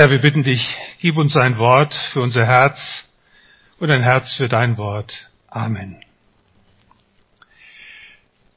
Herr, 0.00 0.10
wir 0.10 0.22
bitten 0.22 0.44
dich, 0.44 0.66
gib 1.02 1.18
uns 1.18 1.36
ein 1.36 1.58
Wort 1.58 1.92
für 2.14 2.22
unser 2.22 2.46
Herz 2.46 3.06
und 3.78 3.90
ein 3.90 4.02
Herz 4.02 4.34
für 4.34 4.48
dein 4.48 4.78
Wort. 4.78 5.28
Amen. 5.46 6.00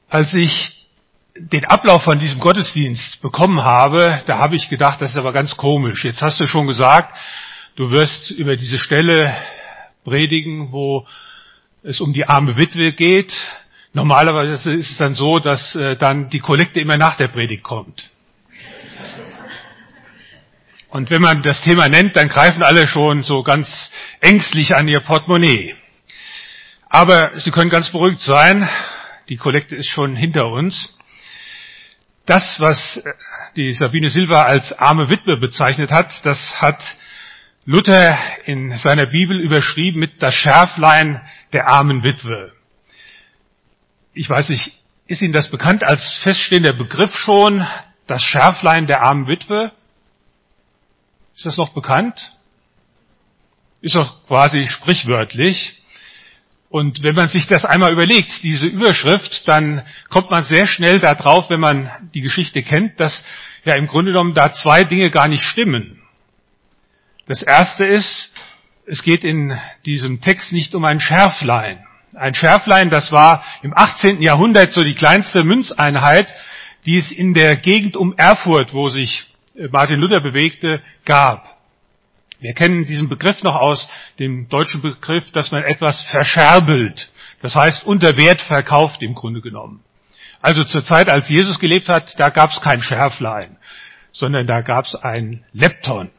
Als 0.08 0.32
ich 0.32 0.74
den 1.36 1.66
Ablauf 1.66 2.02
von 2.02 2.18
diesem 2.18 2.40
Gottesdienst 2.40 3.20
bekommen 3.20 3.62
habe, 3.62 4.22
da 4.24 4.38
habe 4.38 4.56
ich 4.56 4.70
gedacht, 4.70 5.02
das 5.02 5.10
ist 5.10 5.18
aber 5.18 5.34
ganz 5.34 5.54
komisch. 5.58 6.06
Jetzt 6.06 6.22
hast 6.22 6.40
du 6.40 6.46
schon 6.46 6.66
gesagt, 6.66 7.14
du 7.76 7.90
wirst 7.90 8.30
über 8.30 8.56
diese 8.56 8.78
Stelle 8.78 9.36
predigen, 10.02 10.72
wo 10.72 11.06
es 11.82 12.00
um 12.00 12.14
die 12.14 12.26
arme 12.26 12.56
Witwe 12.56 12.92
geht. 12.92 13.34
Normalerweise 13.92 14.72
ist 14.72 14.92
es 14.92 14.96
dann 14.96 15.14
so, 15.14 15.40
dass 15.40 15.74
äh, 15.74 15.94
dann 15.96 16.30
die 16.30 16.40
Kollekte 16.40 16.80
immer 16.80 16.96
nach 16.96 17.18
der 17.18 17.28
Predigt 17.28 17.64
kommt. 17.64 18.13
Und 20.94 21.10
wenn 21.10 21.22
man 21.22 21.42
das 21.42 21.60
Thema 21.62 21.88
nennt, 21.88 22.14
dann 22.14 22.28
greifen 22.28 22.62
alle 22.62 22.86
schon 22.86 23.24
so 23.24 23.42
ganz 23.42 23.90
ängstlich 24.20 24.76
an 24.76 24.86
ihr 24.86 25.00
Portemonnaie. 25.00 25.74
Aber 26.88 27.32
Sie 27.40 27.50
können 27.50 27.68
ganz 27.68 27.90
beruhigt 27.90 28.20
sein, 28.20 28.68
die 29.28 29.36
Kollekte 29.36 29.74
ist 29.74 29.88
schon 29.88 30.14
hinter 30.14 30.50
uns. 30.50 30.96
Das, 32.26 32.60
was 32.60 33.02
die 33.56 33.74
Sabine 33.74 34.08
Silva 34.08 34.42
als 34.42 34.72
arme 34.72 35.10
Witwe 35.10 35.36
bezeichnet 35.36 35.90
hat, 35.90 36.12
das 36.22 36.60
hat 36.60 36.80
Luther 37.64 38.16
in 38.44 38.78
seiner 38.78 39.06
Bibel 39.06 39.40
überschrieben 39.40 39.98
mit 39.98 40.22
das 40.22 40.36
Schärflein 40.36 41.20
der 41.52 41.66
armen 41.66 42.04
Witwe. 42.04 42.52
Ich 44.12 44.30
weiß 44.30 44.48
nicht, 44.48 44.72
ist 45.08 45.22
Ihnen 45.22 45.32
das 45.32 45.50
bekannt 45.50 45.82
als 45.82 46.20
feststehender 46.22 46.72
Begriff 46.72 47.16
schon, 47.16 47.66
das 48.06 48.22
Schärflein 48.22 48.86
der 48.86 49.02
armen 49.02 49.26
Witwe? 49.26 49.72
Ist 51.36 51.46
das 51.46 51.56
noch 51.56 51.70
bekannt? 51.70 52.32
Ist 53.80 53.96
doch 53.96 54.26
quasi 54.26 54.66
sprichwörtlich. 54.66 55.76
Und 56.70 57.02
wenn 57.02 57.14
man 57.14 57.28
sich 57.28 57.46
das 57.46 57.64
einmal 57.64 57.92
überlegt, 57.92 58.42
diese 58.42 58.66
Überschrift, 58.66 59.46
dann 59.46 59.82
kommt 60.08 60.30
man 60.30 60.44
sehr 60.44 60.66
schnell 60.66 60.98
darauf, 60.98 61.50
wenn 61.50 61.60
man 61.60 61.90
die 62.14 62.20
Geschichte 62.20 62.62
kennt, 62.62 62.98
dass 62.98 63.24
ja 63.64 63.74
im 63.74 63.86
Grunde 63.86 64.12
genommen 64.12 64.34
da 64.34 64.52
zwei 64.54 64.84
Dinge 64.84 65.10
gar 65.10 65.28
nicht 65.28 65.42
stimmen. 65.42 66.00
Das 67.26 67.42
erste 67.42 67.84
ist, 67.84 68.30
es 68.86 69.02
geht 69.02 69.24
in 69.24 69.58
diesem 69.86 70.20
Text 70.20 70.52
nicht 70.52 70.74
um 70.74 70.84
ein 70.84 71.00
Schärflein. 71.00 71.84
Ein 72.14 72.34
Schärflein, 72.34 72.90
das 72.90 73.12
war 73.12 73.44
im 73.62 73.72
18. 73.76 74.20
Jahrhundert 74.20 74.72
so 74.72 74.82
die 74.82 74.94
kleinste 74.94 75.42
Münzeinheit, 75.42 76.32
die 76.86 76.98
es 76.98 77.10
in 77.10 77.34
der 77.34 77.56
Gegend 77.56 77.96
um 77.96 78.14
Erfurt, 78.16 78.74
wo 78.74 78.88
sich 78.88 79.26
Martin 79.70 80.00
Luther 80.00 80.20
bewegte, 80.20 80.82
gab. 81.04 81.58
Wir 82.40 82.54
kennen 82.54 82.84
diesen 82.86 83.08
Begriff 83.08 83.42
noch 83.42 83.54
aus 83.54 83.88
dem 84.18 84.48
deutschen 84.48 84.82
Begriff, 84.82 85.30
dass 85.30 85.52
man 85.52 85.62
etwas 85.62 86.04
verscherbelt. 86.04 87.10
Das 87.40 87.54
heißt, 87.54 87.86
unter 87.86 88.16
Wert 88.16 88.40
verkauft 88.42 89.02
im 89.02 89.14
Grunde 89.14 89.40
genommen. 89.40 89.82
Also 90.42 90.64
zur 90.64 90.84
Zeit, 90.84 91.08
als 91.08 91.28
Jesus 91.28 91.58
gelebt 91.58 91.88
hat, 91.88 92.18
da 92.18 92.30
gab 92.30 92.50
es 92.50 92.60
kein 92.60 92.82
Schärflein, 92.82 93.56
sondern 94.12 94.46
da 94.46 94.60
gab 94.60 94.86
es 94.86 94.94
ein 94.94 95.44
Lepton. 95.52 96.10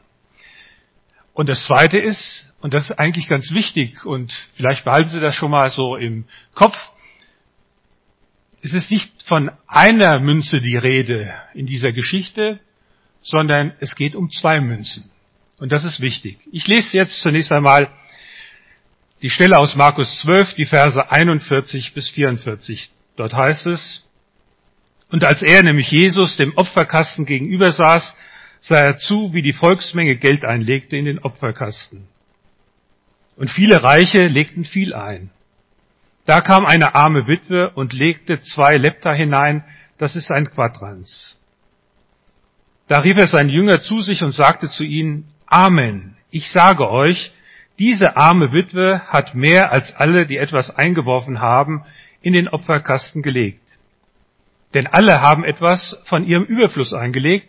Und 1.32 1.48
das 1.48 1.64
Zweite 1.66 1.98
ist, 1.98 2.48
und 2.60 2.74
das 2.74 2.90
ist 2.90 2.98
eigentlich 2.98 3.28
ganz 3.28 3.52
wichtig, 3.52 4.04
und 4.04 4.32
vielleicht 4.56 4.84
behalten 4.84 5.10
Sie 5.10 5.20
das 5.20 5.34
schon 5.34 5.50
mal 5.50 5.70
so 5.70 5.96
im 5.96 6.24
Kopf, 6.54 6.76
es 8.62 8.72
ist 8.72 8.90
nicht 8.90 9.22
von 9.22 9.52
einer 9.68 10.18
Münze 10.18 10.60
die 10.60 10.76
Rede 10.76 11.32
in 11.54 11.66
dieser 11.66 11.92
Geschichte, 11.92 12.58
sondern 13.26 13.72
es 13.80 13.96
geht 13.96 14.14
um 14.14 14.30
zwei 14.30 14.60
Münzen. 14.60 15.10
Und 15.58 15.72
das 15.72 15.84
ist 15.84 16.00
wichtig. 16.00 16.38
Ich 16.52 16.66
lese 16.66 16.96
jetzt 16.96 17.20
zunächst 17.22 17.50
einmal 17.50 17.90
die 19.20 19.30
Stelle 19.30 19.58
aus 19.58 19.74
Markus 19.74 20.20
12, 20.20 20.54
die 20.54 20.66
Verse 20.66 21.10
41 21.10 21.92
bis 21.92 22.10
44. 22.10 22.90
Dort 23.16 23.34
heißt 23.34 23.66
es, 23.66 24.04
und 25.10 25.24
als 25.24 25.42
er, 25.42 25.62
nämlich 25.62 25.90
Jesus, 25.90 26.36
dem 26.36 26.56
Opferkasten 26.56 27.26
gegenüber 27.26 27.72
saß, 27.72 28.14
sah 28.60 28.78
er 28.78 28.98
zu, 28.98 29.32
wie 29.32 29.42
die 29.42 29.52
Volksmenge 29.52 30.16
Geld 30.16 30.44
einlegte 30.44 30.96
in 30.96 31.04
den 31.04 31.18
Opferkasten. 31.18 32.06
Und 33.36 33.50
viele 33.50 33.82
Reiche 33.82 34.26
legten 34.26 34.64
viel 34.64 34.94
ein. 34.94 35.30
Da 36.26 36.40
kam 36.40 36.64
eine 36.64 36.94
arme 36.94 37.28
Witwe 37.28 37.70
und 37.70 37.92
legte 37.92 38.40
zwei 38.42 38.76
Lepta 38.76 39.12
hinein, 39.12 39.64
das 39.98 40.16
ist 40.16 40.30
ein 40.30 40.50
Quadrans. 40.50 41.36
Da 42.88 43.00
rief 43.00 43.16
er 43.16 43.26
seinen 43.26 43.50
Jünger 43.50 43.82
zu 43.82 44.00
sich 44.00 44.22
und 44.22 44.32
sagte 44.32 44.68
zu 44.68 44.84
ihnen, 44.84 45.28
Amen, 45.46 46.16
ich 46.30 46.50
sage 46.50 46.88
euch, 46.90 47.32
diese 47.78 48.16
arme 48.16 48.52
Witwe 48.52 49.02
hat 49.06 49.34
mehr 49.34 49.72
als 49.72 49.94
alle, 49.94 50.26
die 50.26 50.38
etwas 50.38 50.70
eingeworfen 50.70 51.40
haben, 51.40 51.84
in 52.22 52.32
den 52.32 52.48
Opferkasten 52.48 53.22
gelegt. 53.22 53.60
Denn 54.74 54.86
alle 54.86 55.20
haben 55.20 55.44
etwas 55.44 55.98
von 56.04 56.24
ihrem 56.24 56.44
Überfluss 56.44 56.94
eingelegt, 56.94 57.48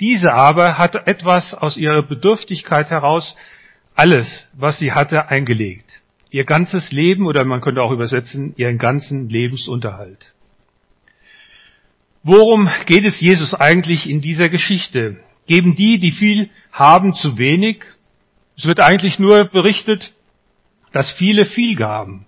diese 0.00 0.32
aber 0.32 0.78
hat 0.78 0.94
etwas 1.06 1.54
aus 1.54 1.76
ihrer 1.76 2.02
Bedürftigkeit 2.02 2.90
heraus, 2.90 3.36
alles, 3.94 4.46
was 4.52 4.78
sie 4.78 4.92
hatte, 4.92 5.28
eingelegt. 5.28 5.90
Ihr 6.30 6.44
ganzes 6.44 6.92
Leben 6.92 7.26
oder 7.26 7.44
man 7.44 7.60
könnte 7.60 7.82
auch 7.82 7.92
übersetzen, 7.92 8.52
ihren 8.56 8.78
ganzen 8.78 9.28
Lebensunterhalt. 9.28 10.26
Worum 12.26 12.68
geht 12.86 13.04
es 13.04 13.20
Jesus 13.20 13.54
eigentlich 13.54 14.10
in 14.10 14.20
dieser 14.20 14.48
Geschichte? 14.48 15.20
Geben 15.46 15.76
die, 15.76 16.00
die 16.00 16.10
viel 16.10 16.50
haben, 16.72 17.14
zu 17.14 17.38
wenig? 17.38 17.84
Es 18.56 18.64
wird 18.64 18.80
eigentlich 18.80 19.20
nur 19.20 19.44
berichtet, 19.44 20.12
dass 20.90 21.12
viele 21.12 21.44
viel 21.44 21.76
gaben. 21.76 22.26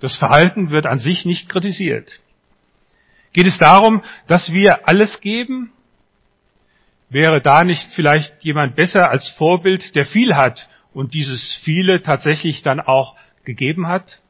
Das 0.00 0.18
Verhalten 0.18 0.68
wird 0.70 0.84
an 0.84 0.98
sich 0.98 1.24
nicht 1.24 1.48
kritisiert. 1.48 2.10
Geht 3.32 3.46
es 3.46 3.56
darum, 3.56 4.02
dass 4.26 4.52
wir 4.52 4.86
alles 4.86 5.18
geben? 5.22 5.72
Wäre 7.08 7.40
da 7.40 7.64
nicht 7.64 7.90
vielleicht 7.92 8.34
jemand 8.42 8.76
besser 8.76 9.10
als 9.10 9.30
Vorbild, 9.30 9.94
der 9.94 10.04
viel 10.04 10.36
hat 10.36 10.68
und 10.92 11.14
dieses 11.14 11.54
viele 11.64 12.02
tatsächlich 12.02 12.62
dann 12.62 12.80
auch 12.80 13.16
gegeben 13.44 13.88
hat? 13.88 14.20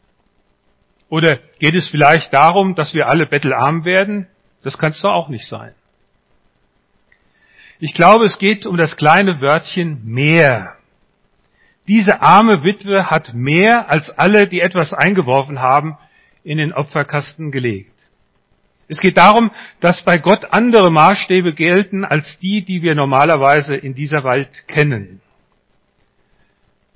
Oder 1.08 1.40
geht 1.58 1.74
es 1.74 1.88
vielleicht 1.88 2.32
darum, 2.32 2.76
dass 2.76 2.94
wir 2.94 3.08
alle 3.08 3.26
bettelarm 3.26 3.84
werden? 3.84 4.28
Das 4.62 4.78
kann 4.78 4.92
es 4.92 5.00
doch 5.00 5.12
auch 5.12 5.28
nicht 5.28 5.46
sein. 5.46 5.74
Ich 7.80 7.94
glaube, 7.94 8.26
es 8.26 8.38
geht 8.38 8.66
um 8.66 8.76
das 8.76 8.96
kleine 8.96 9.40
Wörtchen 9.40 10.04
mehr. 10.04 10.76
Diese 11.86 12.20
arme 12.20 12.64
Witwe 12.64 13.08
hat 13.08 13.34
mehr 13.34 13.88
als 13.88 14.10
alle, 14.10 14.48
die 14.48 14.60
etwas 14.60 14.92
eingeworfen 14.92 15.60
haben, 15.60 15.96
in 16.42 16.58
den 16.58 16.72
Opferkasten 16.72 17.50
gelegt. 17.50 17.92
Es 18.88 19.00
geht 19.00 19.16
darum, 19.16 19.50
dass 19.80 20.02
bei 20.02 20.18
Gott 20.18 20.46
andere 20.50 20.90
Maßstäbe 20.90 21.54
gelten 21.54 22.04
als 22.04 22.38
die, 22.38 22.64
die 22.64 22.82
wir 22.82 22.94
normalerweise 22.94 23.76
in 23.76 23.94
dieser 23.94 24.24
Welt 24.24 24.66
kennen. 24.66 25.20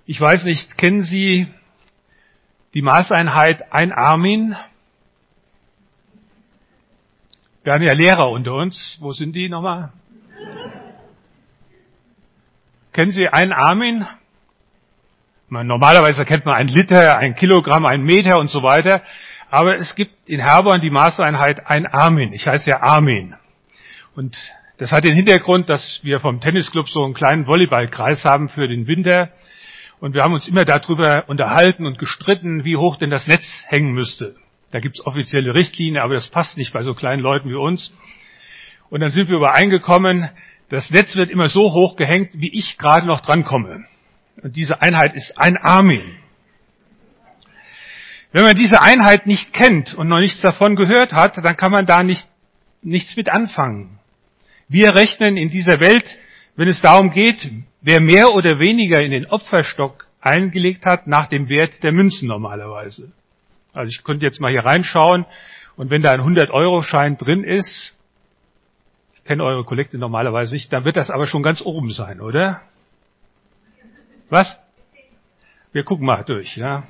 Ich 0.06 0.20
weiß 0.20 0.44
nicht, 0.44 0.76
kennen 0.78 1.02
Sie 1.02 1.48
die 2.74 2.82
Maßeinheit 2.82 3.72
ein 3.72 3.92
Armin? 3.92 4.56
Wir 7.64 7.74
haben 7.74 7.82
ja 7.82 7.92
Lehrer 7.92 8.28
unter 8.30 8.54
uns. 8.54 8.96
Wo 9.00 9.12
sind 9.12 9.34
die 9.34 9.48
nochmal? 9.48 9.92
Kennen 12.92 13.12
Sie 13.12 13.28
einen 13.28 13.52
Armin? 13.52 14.04
Normalerweise 15.48 16.24
kennt 16.24 16.44
man 16.44 16.54
ein 16.54 16.66
Liter, 16.66 17.18
ein 17.18 17.36
Kilogramm, 17.36 17.86
ein 17.86 18.02
Meter 18.02 18.38
und 18.38 18.48
so 18.48 18.62
weiter. 18.64 19.02
Aber 19.48 19.76
es 19.76 19.94
gibt 19.94 20.12
in 20.28 20.40
Herborn 20.40 20.80
die 20.80 20.90
Maßeinheit 20.90 21.66
ein 21.66 21.86
Armin. 21.86 22.32
Ich 22.32 22.46
heiße 22.46 22.68
ja 22.68 22.82
Armin. 22.82 23.34
Und 24.16 24.36
das 24.78 24.90
hat 24.90 25.04
den 25.04 25.14
Hintergrund, 25.14 25.68
dass 25.68 26.00
wir 26.02 26.18
vom 26.18 26.40
Tennisclub 26.40 26.88
so 26.88 27.04
einen 27.04 27.14
kleinen 27.14 27.46
Volleyballkreis 27.46 28.24
haben 28.24 28.48
für 28.48 28.66
den 28.66 28.88
Winter. 28.88 29.30
Und 30.00 30.14
wir 30.14 30.24
haben 30.24 30.34
uns 30.34 30.48
immer 30.48 30.64
darüber 30.64 31.28
unterhalten 31.28 31.86
und 31.86 31.98
gestritten, 31.98 32.64
wie 32.64 32.76
hoch 32.76 32.96
denn 32.96 33.10
das 33.10 33.28
Netz 33.28 33.44
hängen 33.68 33.92
müsste. 33.92 34.34
Da 34.72 34.80
gibt 34.80 34.98
es 34.98 35.06
offizielle 35.06 35.54
Richtlinien, 35.54 36.02
aber 36.02 36.14
das 36.14 36.28
passt 36.28 36.56
nicht 36.56 36.72
bei 36.72 36.82
so 36.82 36.94
kleinen 36.94 37.22
Leuten 37.22 37.50
wie 37.50 37.54
uns. 37.54 37.92
Und 38.88 39.00
dann 39.00 39.10
sind 39.10 39.28
wir 39.28 39.36
übereingekommen, 39.36 40.28
das 40.70 40.90
Netz 40.90 41.14
wird 41.14 41.30
immer 41.30 41.50
so 41.50 41.74
hoch 41.74 41.96
gehängt, 41.96 42.30
wie 42.32 42.50
ich 42.58 42.78
gerade 42.78 43.06
noch 43.06 43.20
drankomme. 43.20 43.84
Und 44.42 44.56
diese 44.56 44.80
Einheit 44.80 45.14
ist 45.14 45.38
ein 45.38 45.58
Armin. 45.58 46.16
Wenn 48.32 48.44
man 48.44 48.54
diese 48.54 48.80
Einheit 48.80 49.26
nicht 49.26 49.52
kennt 49.52 49.92
und 49.94 50.08
noch 50.08 50.20
nichts 50.20 50.40
davon 50.40 50.74
gehört 50.74 51.12
hat, 51.12 51.36
dann 51.36 51.56
kann 51.58 51.70
man 51.70 51.84
da 51.84 52.02
nicht, 52.02 52.26
nichts 52.80 53.14
mit 53.14 53.28
anfangen. 53.28 53.98
Wir 54.68 54.94
rechnen 54.94 55.36
in 55.36 55.50
dieser 55.50 55.80
Welt, 55.80 56.18
wenn 56.56 56.68
es 56.68 56.80
darum 56.80 57.10
geht, 57.10 57.50
wer 57.82 58.00
mehr 58.00 58.30
oder 58.30 58.58
weniger 58.58 59.02
in 59.02 59.10
den 59.10 59.26
Opferstock 59.26 60.06
eingelegt 60.22 60.86
hat, 60.86 61.06
nach 61.06 61.26
dem 61.26 61.50
Wert 61.50 61.82
der 61.82 61.92
Münzen 61.92 62.28
normalerweise. 62.28 63.12
Also 63.72 63.90
ich 63.90 64.04
könnte 64.04 64.24
jetzt 64.24 64.40
mal 64.40 64.50
hier 64.50 64.64
reinschauen 64.64 65.24
und 65.76 65.90
wenn 65.90 66.02
da 66.02 66.12
ein 66.12 66.20
100-Euro-Schein 66.20 67.16
drin 67.16 67.44
ist, 67.44 67.94
ich 69.14 69.24
kenne 69.24 69.44
eure 69.44 69.64
Kollekte 69.64 69.98
normalerweise 69.98 70.54
nicht, 70.54 70.72
dann 70.72 70.84
wird 70.84 70.96
das 70.96 71.10
aber 71.10 71.26
schon 71.26 71.42
ganz 71.42 71.62
oben 71.62 71.92
sein, 71.92 72.20
oder? 72.20 72.60
Was? 74.28 74.58
Wir 75.72 75.84
gucken 75.84 76.04
mal 76.04 76.22
durch, 76.24 76.56
ja. 76.56 76.82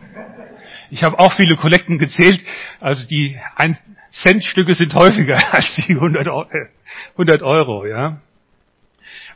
Ich 0.91 1.05
habe 1.05 1.19
auch 1.19 1.33
viele 1.35 1.57
Kollekten 1.57 1.99
gezählt, 1.99 2.43
also 2.81 3.07
die 3.07 3.39
1 3.57 3.79
Cent 4.13 4.45
Stücke 4.45 4.75
sind 4.75 4.95
häufiger 4.95 5.41
als 5.55 5.75
die 5.77 5.95
100 5.95 6.29
Euro, 7.43 7.87
ja. 7.87 8.21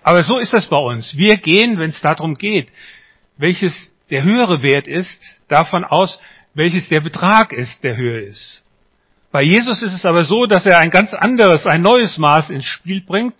Aber 0.02 0.25
so 0.25 0.38
ist 0.38 0.52
das 0.52 0.69
bei 0.69 0.76
uns. 0.76 1.16
Wir 1.16 1.37
gehen, 1.37 1.78
wenn 1.78 1.90
es 1.90 2.00
darum 2.00 2.34
geht, 2.37 2.69
welches 3.37 3.92
der 4.10 4.22
höhere 4.22 4.62
Wert 4.62 4.87
ist, 4.87 5.20
davon 5.49 5.84
aus, 5.84 6.20
welches 6.56 6.88
der 6.88 7.02
Betrag 7.02 7.52
ist, 7.52 7.84
der 7.84 7.96
höher 7.96 8.22
ist. 8.22 8.62
Bei 9.30 9.42
Jesus 9.42 9.82
ist 9.82 9.92
es 9.92 10.06
aber 10.06 10.24
so, 10.24 10.46
dass 10.46 10.64
er 10.64 10.78
ein 10.78 10.90
ganz 10.90 11.12
anderes, 11.12 11.66
ein 11.66 11.82
neues 11.82 12.16
Maß 12.16 12.48
ins 12.48 12.64
Spiel 12.64 13.02
bringt, 13.02 13.34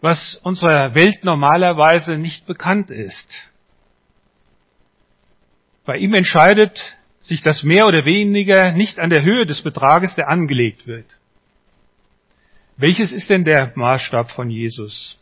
was 0.00 0.38
unserer 0.42 0.94
Welt 0.96 1.22
normalerweise 1.22 2.18
nicht 2.18 2.46
bekannt 2.46 2.90
ist. 2.90 3.28
Bei 5.84 5.96
ihm 5.96 6.12
entscheidet 6.14 6.80
sich 7.22 7.42
das 7.42 7.62
mehr 7.62 7.86
oder 7.86 8.04
weniger 8.04 8.72
nicht 8.72 8.98
an 8.98 9.10
der 9.10 9.22
Höhe 9.22 9.46
des 9.46 9.62
Betrages, 9.62 10.16
der 10.16 10.28
angelegt 10.28 10.88
wird. 10.88 11.06
Welches 12.76 13.12
ist 13.12 13.30
denn 13.30 13.44
der 13.44 13.72
Maßstab 13.76 14.32
von 14.32 14.50
Jesus? 14.50 15.18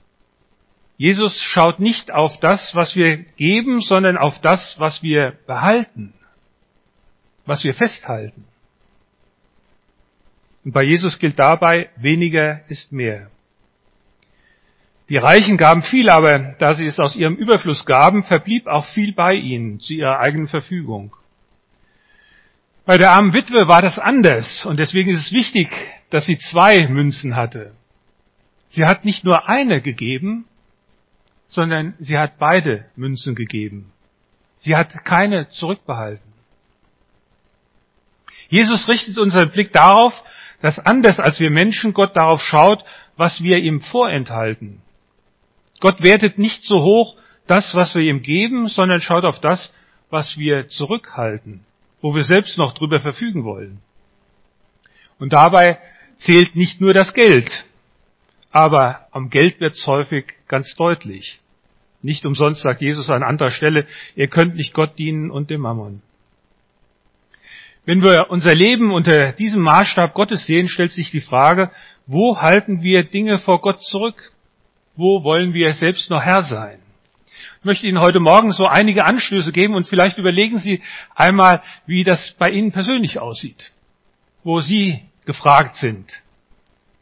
Jesus 0.96 1.38
schaut 1.42 1.78
nicht 1.78 2.10
auf 2.10 2.40
das, 2.40 2.74
was 2.74 2.96
wir 2.96 3.18
geben, 3.18 3.80
sondern 3.80 4.16
auf 4.16 4.40
das, 4.40 4.76
was 4.78 5.02
wir 5.02 5.34
behalten, 5.46 6.14
was 7.48 7.64
wir 7.64 7.74
festhalten. 7.74 8.44
Und 10.64 10.72
bei 10.72 10.82
Jesus 10.82 11.18
gilt 11.18 11.38
dabei, 11.38 11.88
weniger 11.96 12.60
ist 12.68 12.92
mehr. 12.92 13.30
Die 15.08 15.16
Reichen 15.16 15.56
gaben 15.56 15.82
viel, 15.82 16.10
aber 16.10 16.54
da 16.58 16.74
sie 16.74 16.84
es 16.84 17.00
aus 17.00 17.16
ihrem 17.16 17.36
Überfluss 17.36 17.86
gaben, 17.86 18.22
verblieb 18.22 18.66
auch 18.66 18.84
viel 18.84 19.14
bei 19.14 19.34
ihnen 19.34 19.80
zu 19.80 19.94
ihrer 19.94 20.20
eigenen 20.20 20.48
Verfügung. 20.48 21.16
Bei 22.84 22.98
der 22.98 23.12
armen 23.12 23.32
Witwe 23.32 23.66
war 23.66 23.80
das 23.80 23.98
anders 23.98 24.64
und 24.66 24.78
deswegen 24.78 25.10
ist 25.10 25.26
es 25.26 25.32
wichtig, 25.32 25.70
dass 26.10 26.26
sie 26.26 26.38
zwei 26.38 26.86
Münzen 26.88 27.34
hatte. 27.34 27.72
Sie 28.70 28.84
hat 28.84 29.06
nicht 29.06 29.24
nur 29.24 29.48
eine 29.48 29.80
gegeben, 29.80 30.44
sondern 31.46 31.94
sie 31.98 32.18
hat 32.18 32.38
beide 32.38 32.84
Münzen 32.96 33.34
gegeben. 33.34 33.90
Sie 34.58 34.76
hat 34.76 35.04
keine 35.06 35.48
zurückbehalten. 35.48 36.27
Jesus 38.48 38.88
richtet 38.88 39.18
unseren 39.18 39.50
Blick 39.50 39.72
darauf, 39.72 40.12
dass 40.60 40.78
anders 40.78 41.20
als 41.20 41.38
wir 41.38 41.50
Menschen 41.50 41.92
Gott 41.92 42.16
darauf 42.16 42.42
schaut, 42.42 42.84
was 43.16 43.42
wir 43.42 43.58
ihm 43.58 43.80
vorenthalten. 43.80 44.80
Gott 45.80 46.02
wertet 46.02 46.38
nicht 46.38 46.64
so 46.64 46.82
hoch 46.82 47.16
das, 47.46 47.74
was 47.74 47.94
wir 47.94 48.02
ihm 48.02 48.22
geben, 48.22 48.68
sondern 48.68 49.00
schaut 49.00 49.24
auf 49.24 49.40
das, 49.40 49.72
was 50.10 50.38
wir 50.38 50.68
zurückhalten, 50.68 51.64
wo 52.00 52.14
wir 52.14 52.24
selbst 52.24 52.58
noch 52.58 52.72
drüber 52.72 53.00
verfügen 53.00 53.44
wollen. 53.44 53.80
Und 55.18 55.32
dabei 55.32 55.78
zählt 56.18 56.56
nicht 56.56 56.80
nur 56.80 56.94
das 56.94 57.12
Geld, 57.14 57.64
aber 58.50 59.06
am 59.12 59.30
Geld 59.30 59.60
wird 59.60 59.74
es 59.74 59.86
häufig 59.86 60.34
ganz 60.48 60.74
deutlich. 60.74 61.38
Nicht 62.02 62.24
umsonst 62.24 62.62
sagt 62.62 62.80
Jesus 62.80 63.10
an 63.10 63.22
anderer 63.22 63.50
Stelle, 63.50 63.86
ihr 64.14 64.28
könnt 64.28 64.54
nicht 64.54 64.72
Gott 64.72 64.98
dienen 64.98 65.30
und 65.30 65.50
dem 65.50 65.60
Mammon. 65.60 66.02
Wenn 67.88 68.02
wir 68.02 68.26
unser 68.28 68.54
Leben 68.54 68.90
unter 68.90 69.32
diesem 69.32 69.62
Maßstab 69.62 70.12
Gottes 70.12 70.44
sehen, 70.44 70.68
stellt 70.68 70.92
sich 70.92 71.10
die 71.10 71.22
Frage, 71.22 71.70
wo 72.06 72.38
halten 72.38 72.82
wir 72.82 73.02
Dinge 73.02 73.38
vor 73.38 73.62
Gott 73.62 73.82
zurück? 73.82 74.30
Wo 74.94 75.24
wollen 75.24 75.54
wir 75.54 75.72
selbst 75.72 76.10
noch 76.10 76.20
Herr 76.20 76.42
sein? 76.42 76.80
Ich 77.60 77.64
möchte 77.64 77.86
Ihnen 77.86 78.02
heute 78.02 78.20
Morgen 78.20 78.52
so 78.52 78.66
einige 78.66 79.06
Anstöße 79.06 79.52
geben 79.52 79.74
und 79.74 79.88
vielleicht 79.88 80.18
überlegen 80.18 80.58
Sie 80.58 80.82
einmal, 81.14 81.62
wie 81.86 82.04
das 82.04 82.34
bei 82.38 82.50
Ihnen 82.50 82.72
persönlich 82.72 83.20
aussieht, 83.20 83.72
wo 84.44 84.60
Sie 84.60 85.00
gefragt 85.24 85.76
sind, 85.76 86.12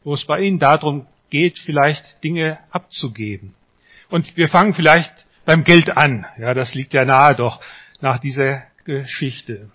wo 0.04 0.14
es 0.14 0.24
bei 0.24 0.38
Ihnen 0.38 0.60
darum 0.60 1.08
geht, 1.30 1.58
vielleicht 1.58 2.22
Dinge 2.22 2.60
abzugeben. 2.70 3.56
Und 4.08 4.36
wir 4.36 4.48
fangen 4.48 4.72
vielleicht 4.72 5.12
beim 5.44 5.64
Geld 5.64 5.90
an. 5.90 6.26
Ja, 6.38 6.54
das 6.54 6.74
liegt 6.74 6.92
ja 6.92 7.04
nahe 7.04 7.34
doch 7.34 7.60
nach 8.00 8.18
dieser 8.18 8.62
Geschichte. 8.84 9.72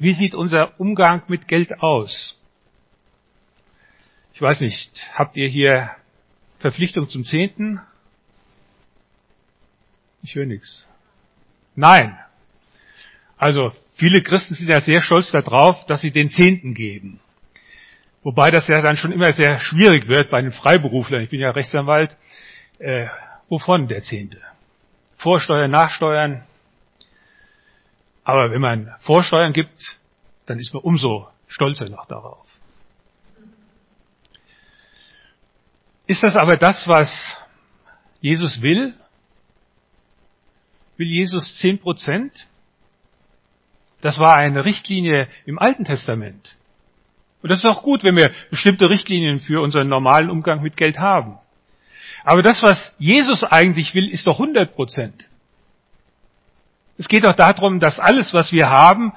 Wie 0.00 0.14
sieht 0.14 0.34
unser 0.34 0.80
Umgang 0.80 1.22
mit 1.28 1.46
Geld 1.46 1.82
aus? 1.82 2.34
Ich 4.32 4.40
weiß 4.40 4.62
nicht, 4.62 4.90
habt 5.14 5.36
ihr 5.36 5.46
hier 5.46 5.90
Verpflichtung 6.58 7.10
zum 7.10 7.26
Zehnten? 7.26 7.82
Ich 10.22 10.34
höre 10.34 10.46
nichts. 10.46 10.86
Nein. 11.76 12.18
Also 13.36 13.72
viele 13.94 14.22
Christen 14.22 14.54
sind 14.54 14.68
ja 14.68 14.80
sehr 14.80 15.02
stolz 15.02 15.30
darauf, 15.32 15.84
dass 15.84 16.00
sie 16.00 16.10
den 16.10 16.30
Zehnten 16.30 16.72
geben. 16.72 17.20
Wobei 18.22 18.50
das 18.50 18.68
ja 18.68 18.80
dann 18.80 18.96
schon 18.96 19.12
immer 19.12 19.34
sehr 19.34 19.60
schwierig 19.60 20.08
wird 20.08 20.30
bei 20.30 20.40
den 20.40 20.52
Freiberuflern. 20.52 21.22
Ich 21.22 21.30
bin 21.30 21.40
ja 21.40 21.50
Rechtsanwalt. 21.50 22.16
Äh, 22.78 23.08
wovon 23.50 23.86
der 23.86 24.02
Zehnte? 24.02 24.40
Vorsteuern, 25.18 25.70
Nachsteuern. 25.70 26.46
Aber 28.24 28.50
wenn 28.50 28.60
man 28.60 28.94
Vorsteuern 29.00 29.52
gibt, 29.52 29.98
dann 30.46 30.58
ist 30.58 30.74
man 30.74 30.82
umso 30.82 31.28
stolzer 31.48 31.88
noch 31.88 32.06
darauf. 32.06 32.46
Ist 36.06 36.22
das 36.22 36.36
aber 36.36 36.56
das, 36.56 36.88
was 36.88 37.36
Jesus 38.20 38.60
will? 38.62 38.94
Will 40.96 41.06
Jesus 41.06 41.56
zehn 41.58 41.78
Prozent? 41.78 42.32
Das 44.00 44.18
war 44.18 44.36
eine 44.36 44.64
Richtlinie 44.64 45.28
im 45.46 45.58
Alten 45.58 45.84
Testament. 45.84 46.56
Und 47.42 47.50
das 47.50 47.60
ist 47.60 47.64
auch 47.64 47.82
gut, 47.82 48.02
wenn 48.02 48.16
wir 48.16 48.32
bestimmte 48.50 48.90
Richtlinien 48.90 49.40
für 49.40 49.62
unseren 49.62 49.88
normalen 49.88 50.30
Umgang 50.30 50.62
mit 50.62 50.76
Geld 50.76 50.98
haben. 50.98 51.38
Aber 52.24 52.42
das, 52.42 52.62
was 52.62 52.92
Jesus 52.98 53.44
eigentlich 53.44 53.94
will, 53.94 54.10
ist 54.10 54.26
doch 54.26 54.38
100 54.38 54.74
Prozent. 54.74 55.24
Es 57.00 57.08
geht 57.08 57.24
doch 57.24 57.34
darum, 57.34 57.80
dass 57.80 57.98
alles, 57.98 58.34
was 58.34 58.52
wir 58.52 58.68
haben, 58.68 59.14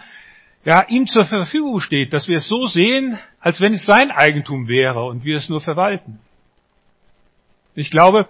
ja, 0.64 0.86
ihm 0.88 1.06
zur 1.06 1.26
Verfügung 1.26 1.82
steht, 1.82 2.14
dass 2.14 2.30
wir 2.30 2.38
es 2.38 2.48
so 2.48 2.66
sehen, 2.66 3.20
als 3.42 3.60
wenn 3.60 3.74
es 3.74 3.86
sein 3.86 4.10
Eigentum 4.10 4.70
wäre 4.70 5.04
und 5.04 5.26
wir 5.26 5.36
es 5.36 5.50
nur 5.50 5.60
verwalten. 5.60 6.20
Ich 7.76 7.92
glaube, 7.92 8.30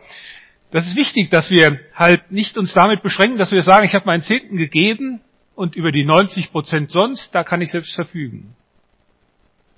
das 0.71 0.87
ist 0.87 0.95
wichtig, 0.95 1.29
dass 1.29 1.51
wir 1.51 1.79
halt 1.93 2.31
nicht 2.31 2.57
uns 2.57 2.73
damit 2.73 3.03
beschränken, 3.03 3.37
dass 3.37 3.51
wir 3.51 3.61
sagen, 3.61 3.85
ich 3.85 3.93
habe 3.93 4.07
meinen 4.07 4.23
Zehnten 4.23 4.57
gegeben 4.57 5.21
und 5.53 5.75
über 5.75 5.91
die 5.91 6.03
90 6.03 6.51
Prozent 6.51 6.89
sonst, 6.89 7.29
da 7.35 7.43
kann 7.43 7.61
ich 7.61 7.69
selbst 7.69 7.93
verfügen. 7.93 8.55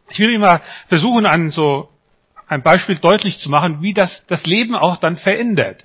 Ich 0.08 0.20
will 0.20 0.34
immer 0.34 0.62
versuchen, 0.88 1.26
an 1.26 1.52
so 1.52 1.90
ein 2.48 2.64
Beispiel 2.64 2.96
deutlich 2.96 3.40
zu 3.40 3.50
machen, 3.50 3.82
wie 3.82 3.94
das 3.94 4.24
das 4.28 4.46
Leben 4.46 4.74
auch 4.74 4.96
dann 4.96 5.18
verändert. 5.18 5.84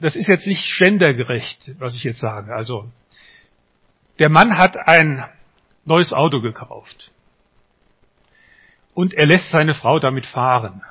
Das 0.00 0.16
ist 0.16 0.28
jetzt 0.28 0.46
nicht 0.46 0.64
ständergerecht, 0.64 1.72
was 1.78 1.94
ich 1.94 2.04
jetzt 2.04 2.20
sage. 2.20 2.54
Also, 2.54 2.90
der 4.18 4.30
Mann 4.30 4.56
hat 4.56 4.76
ein 4.76 5.24
neues 5.84 6.12
Auto 6.12 6.40
gekauft. 6.40 7.12
Und 8.94 9.14
er 9.14 9.26
lässt 9.26 9.50
seine 9.50 9.74
Frau 9.74 9.98
damit 9.98 10.26
fahren. 10.26 10.82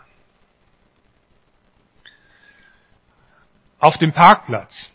auf 3.80 3.98
dem 3.98 4.12
Parkplatz. 4.12 4.92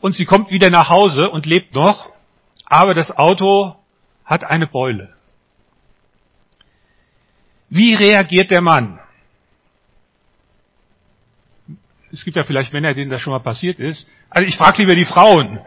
Und 0.00 0.14
sie 0.14 0.24
kommt 0.24 0.50
wieder 0.50 0.68
nach 0.68 0.88
Hause 0.88 1.30
und 1.30 1.46
lebt 1.46 1.74
noch, 1.74 2.10
aber 2.66 2.94
das 2.94 3.10
Auto 3.10 3.76
hat 4.24 4.44
eine 4.44 4.66
Beule. 4.66 5.14
Wie 7.68 7.94
reagiert 7.94 8.50
der 8.50 8.60
Mann? 8.60 8.98
Es 12.12 12.24
gibt 12.24 12.36
ja 12.36 12.44
vielleicht 12.44 12.72
Männer, 12.72 12.94
denen 12.94 13.10
das 13.10 13.20
schon 13.20 13.32
mal 13.32 13.40
passiert 13.40 13.78
ist. 13.78 14.06
Also 14.28 14.46
ich 14.46 14.56
frage 14.56 14.82
lieber 14.82 14.94
die 14.94 15.06
Frauen. 15.06 15.60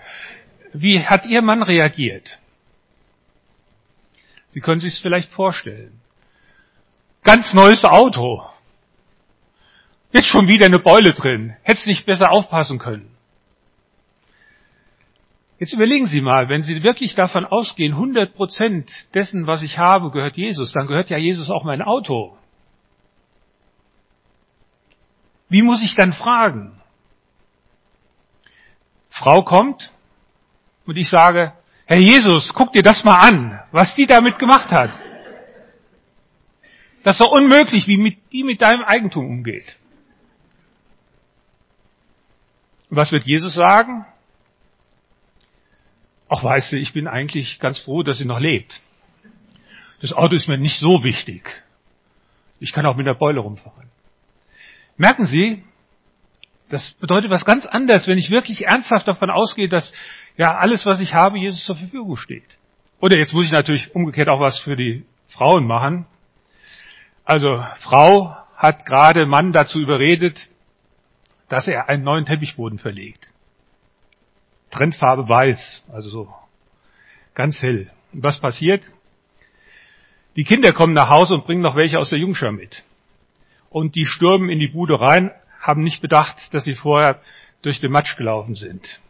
Wie 0.74 1.00
hat 1.04 1.26
Ihr 1.26 1.42
Mann 1.42 1.64
reagiert? 1.64 2.40
Sie 4.54 4.62
können 4.62 4.80
sich 4.80 4.94
es 4.94 5.02
vielleicht 5.02 5.32
vorstellen. 5.32 6.00
Ganz 7.24 7.54
neues 7.54 7.84
Auto. 7.84 8.44
Jetzt 10.12 10.28
schon 10.28 10.48
wieder 10.48 10.68
eine 10.68 10.80
Beule 10.80 11.14
drin. 11.14 11.56
Hättest 11.64 11.88
nicht 11.88 12.06
besser 12.06 12.32
aufpassen 12.32 12.78
können. 12.78 13.10
Jetzt 15.60 15.74
überlegen 15.74 16.06
Sie 16.06 16.22
mal, 16.22 16.48
wenn 16.50 16.64
Sie 16.64 16.84
wirklich 16.84 17.16
davon 17.16 17.46
ausgehen, 17.46 17.94
100 17.94 18.36
Prozent 18.36 18.90
dessen, 19.14 19.48
was 19.48 19.62
ich 19.62 19.78
habe, 19.78 20.12
gehört 20.12 20.38
Jesus, 20.38 20.74
dann 20.74 20.88
gehört 20.88 21.10
ja 21.10 21.18
Jesus 21.18 21.50
auch 21.50 21.64
mein 21.64 21.82
Auto. 21.82 22.38
Wie 25.50 25.62
muss 25.62 25.84
ich 25.84 25.96
dann 25.96 26.14
fragen? 26.14 26.82
Frau 29.10 29.44
kommt 29.44 29.92
und 30.86 30.98
ich 30.98 31.10
sage, 31.10 31.54
Herr 31.86 32.00
Jesus, 32.00 32.52
guck 32.54 32.74
dir 32.74 32.84
das 32.84 33.04
mal 33.04 33.16
an, 33.16 33.62
was 33.72 33.96
die 33.96 34.08
damit 34.08 34.40
gemacht 34.40 34.72
hat. 34.72 34.92
Das 37.04 37.16
ist 37.16 37.22
doch 37.22 37.32
unmöglich, 37.32 37.88
wie 37.88 37.98
mit, 37.98 38.18
die 38.32 38.44
mit 38.44 38.62
deinem 38.62 38.84
Eigentum 38.84 39.28
umgeht. 39.28 39.76
Was 42.90 43.12
wird 43.12 43.26
Jesus 43.26 43.54
sagen? 43.54 44.06
Ach, 46.28 46.44
weißt 46.44 46.72
du, 46.72 46.78
ich 46.78 46.94
bin 46.94 47.08
eigentlich 47.08 47.60
ganz 47.60 47.80
froh, 47.80 48.02
dass 48.02 48.18
sie 48.18 48.26
noch 48.26 48.40
lebt. 48.40 48.82
Das 50.02 50.14
Auto 50.14 50.36
ist 50.36 50.48
mir 50.48 50.58
nicht 50.58 50.80
so 50.80 51.04
wichtig. 51.04 51.64
Ich 52.60 52.74
kann 52.74 52.86
auch 52.86 52.96
mit 52.96 53.06
der 53.06 53.14
Beule 53.14 53.42
rumfahren. 53.42 53.85
Merken 54.98 55.26
Sie, 55.26 55.64
das 56.70 56.94
bedeutet 56.94 57.30
was 57.30 57.46
ganz 57.46 57.66
anderes, 57.66 58.08
wenn 58.08 58.18
ich 58.18 58.30
wirklich 58.30 58.66
ernsthaft 58.66 59.08
davon 59.08 59.30
ausgehe, 59.30 59.70
dass 59.70 59.92
ja 60.38 60.56
alles, 60.56 60.86
was 60.86 61.00
ich 61.00 61.14
habe, 61.14 61.38
Jesus 61.38 61.66
zur 61.66 61.76
Verfügung 61.76 62.18
steht. 62.18 62.44
Oder 63.00 63.18
jetzt 63.18 63.34
muss 63.34 63.46
ich 63.46 63.52
natürlich 63.52 63.94
umgekehrt 63.94 64.30
auch 64.30 64.40
was 64.40 64.60
für 64.60 64.76
die 64.76 65.06
Frauen 65.28 65.68
machen. 65.68 66.06
Also 67.24 67.64
Frau 67.82 68.36
hat 68.56 68.86
gerade 68.86 69.26
Mann 69.26 69.52
dazu 69.52 69.80
überredet, 69.80 70.50
dass 71.50 71.68
er 71.68 71.90
einen 71.90 72.04
neuen 72.04 72.26
Teppichboden 72.26 72.80
verlegt. 72.80 73.28
Trendfarbe 74.72 75.28
weiß, 75.28 75.84
also 75.92 76.10
so 76.10 76.34
ganz 77.34 77.62
hell. 77.62 77.92
Und 78.14 78.24
was 78.24 78.40
passiert? 78.40 78.84
Die 80.36 80.44
Kinder 80.44 80.72
kommen 80.74 80.94
nach 80.94 81.10
Hause 81.10 81.36
und 81.36 81.46
bringen 81.46 81.62
noch 81.62 81.76
welche 81.76 82.00
aus 82.00 82.10
der 82.10 82.20
Jungschar 82.20 82.52
mit. 82.52 82.84
Und 83.76 83.96
die 83.96 84.06
stürmen 84.06 84.48
in 84.48 84.58
die 84.58 84.70
Bude 84.70 85.02
rein, 85.02 85.32
haben 85.60 85.84
nicht 85.84 86.02
bedacht, 86.02 86.38
dass 86.54 86.64
sie 86.64 86.76
vorher 86.76 87.20
durch 87.62 87.82
den 87.82 87.92
Matsch 87.92 88.16
gelaufen 88.16 88.56
sind. 88.56 89.02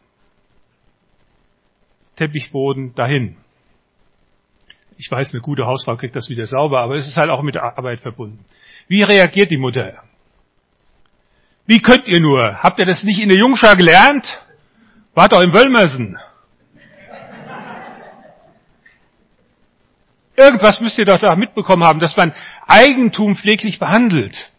Teppichboden 2.16 2.96
dahin. 2.96 3.38
Ich 4.98 5.12
weiß, 5.12 5.34
eine 5.34 5.42
gute 5.44 5.68
Hausfrau 5.68 5.98
kriegt 5.98 6.16
das 6.16 6.30
wieder 6.30 6.48
sauber, 6.48 6.80
aber 6.80 6.96
es 6.96 7.06
ist 7.06 7.16
halt 7.16 7.30
auch 7.30 7.44
mit 7.44 7.58
Arbeit 7.58 8.00
verbunden. 8.00 8.44
Wie 8.88 9.04
reagiert 9.04 9.52
die 9.52 9.60
Mutter? 9.60 10.02
Wie 11.68 11.84
könnt 11.84 12.08
ihr 12.08 12.20
nur? 12.20 12.64
Habt 12.64 12.80
ihr 12.80 12.88
das 12.88 13.04
nicht 13.04 13.22
in 13.22 13.30
der 13.30 13.38
Jungschar 13.38 13.76
gelernt? 13.76 14.42
Wart 15.14 15.32
doch 15.32 15.42
im 15.42 15.54
Wöllmersen. 15.54 16.18
Irgendwas 20.36 20.82
müsst 20.82 20.98
ihr 20.98 21.06
doch 21.06 21.20
da 21.20 21.36
mitbekommen 21.36 21.84
haben, 21.84 22.00
dass 22.00 22.18
man 22.18 22.34
Eigentum 22.66 23.36
pfleglich 23.36 23.78
behandelt. 23.78 24.52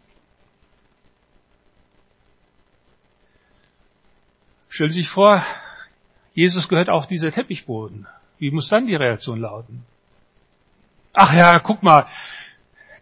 Stellen 4.76 4.92
Sie 4.92 5.00
sich 5.00 5.09
vor, 5.09 5.42
Jesus 6.35 6.68
gehört 6.68 6.90
auch 6.90 7.06
dieser 7.06 7.33
Teppichboden. 7.33 8.06
Wie 8.38 8.50
muss 8.50 8.68
dann 8.68 8.87
die 8.87 8.95
Reaktion 8.95 9.40
lauten? 9.40 9.87
Ach 11.14 11.33
ja, 11.33 11.59
guck 11.61 11.83
mal, 11.83 12.06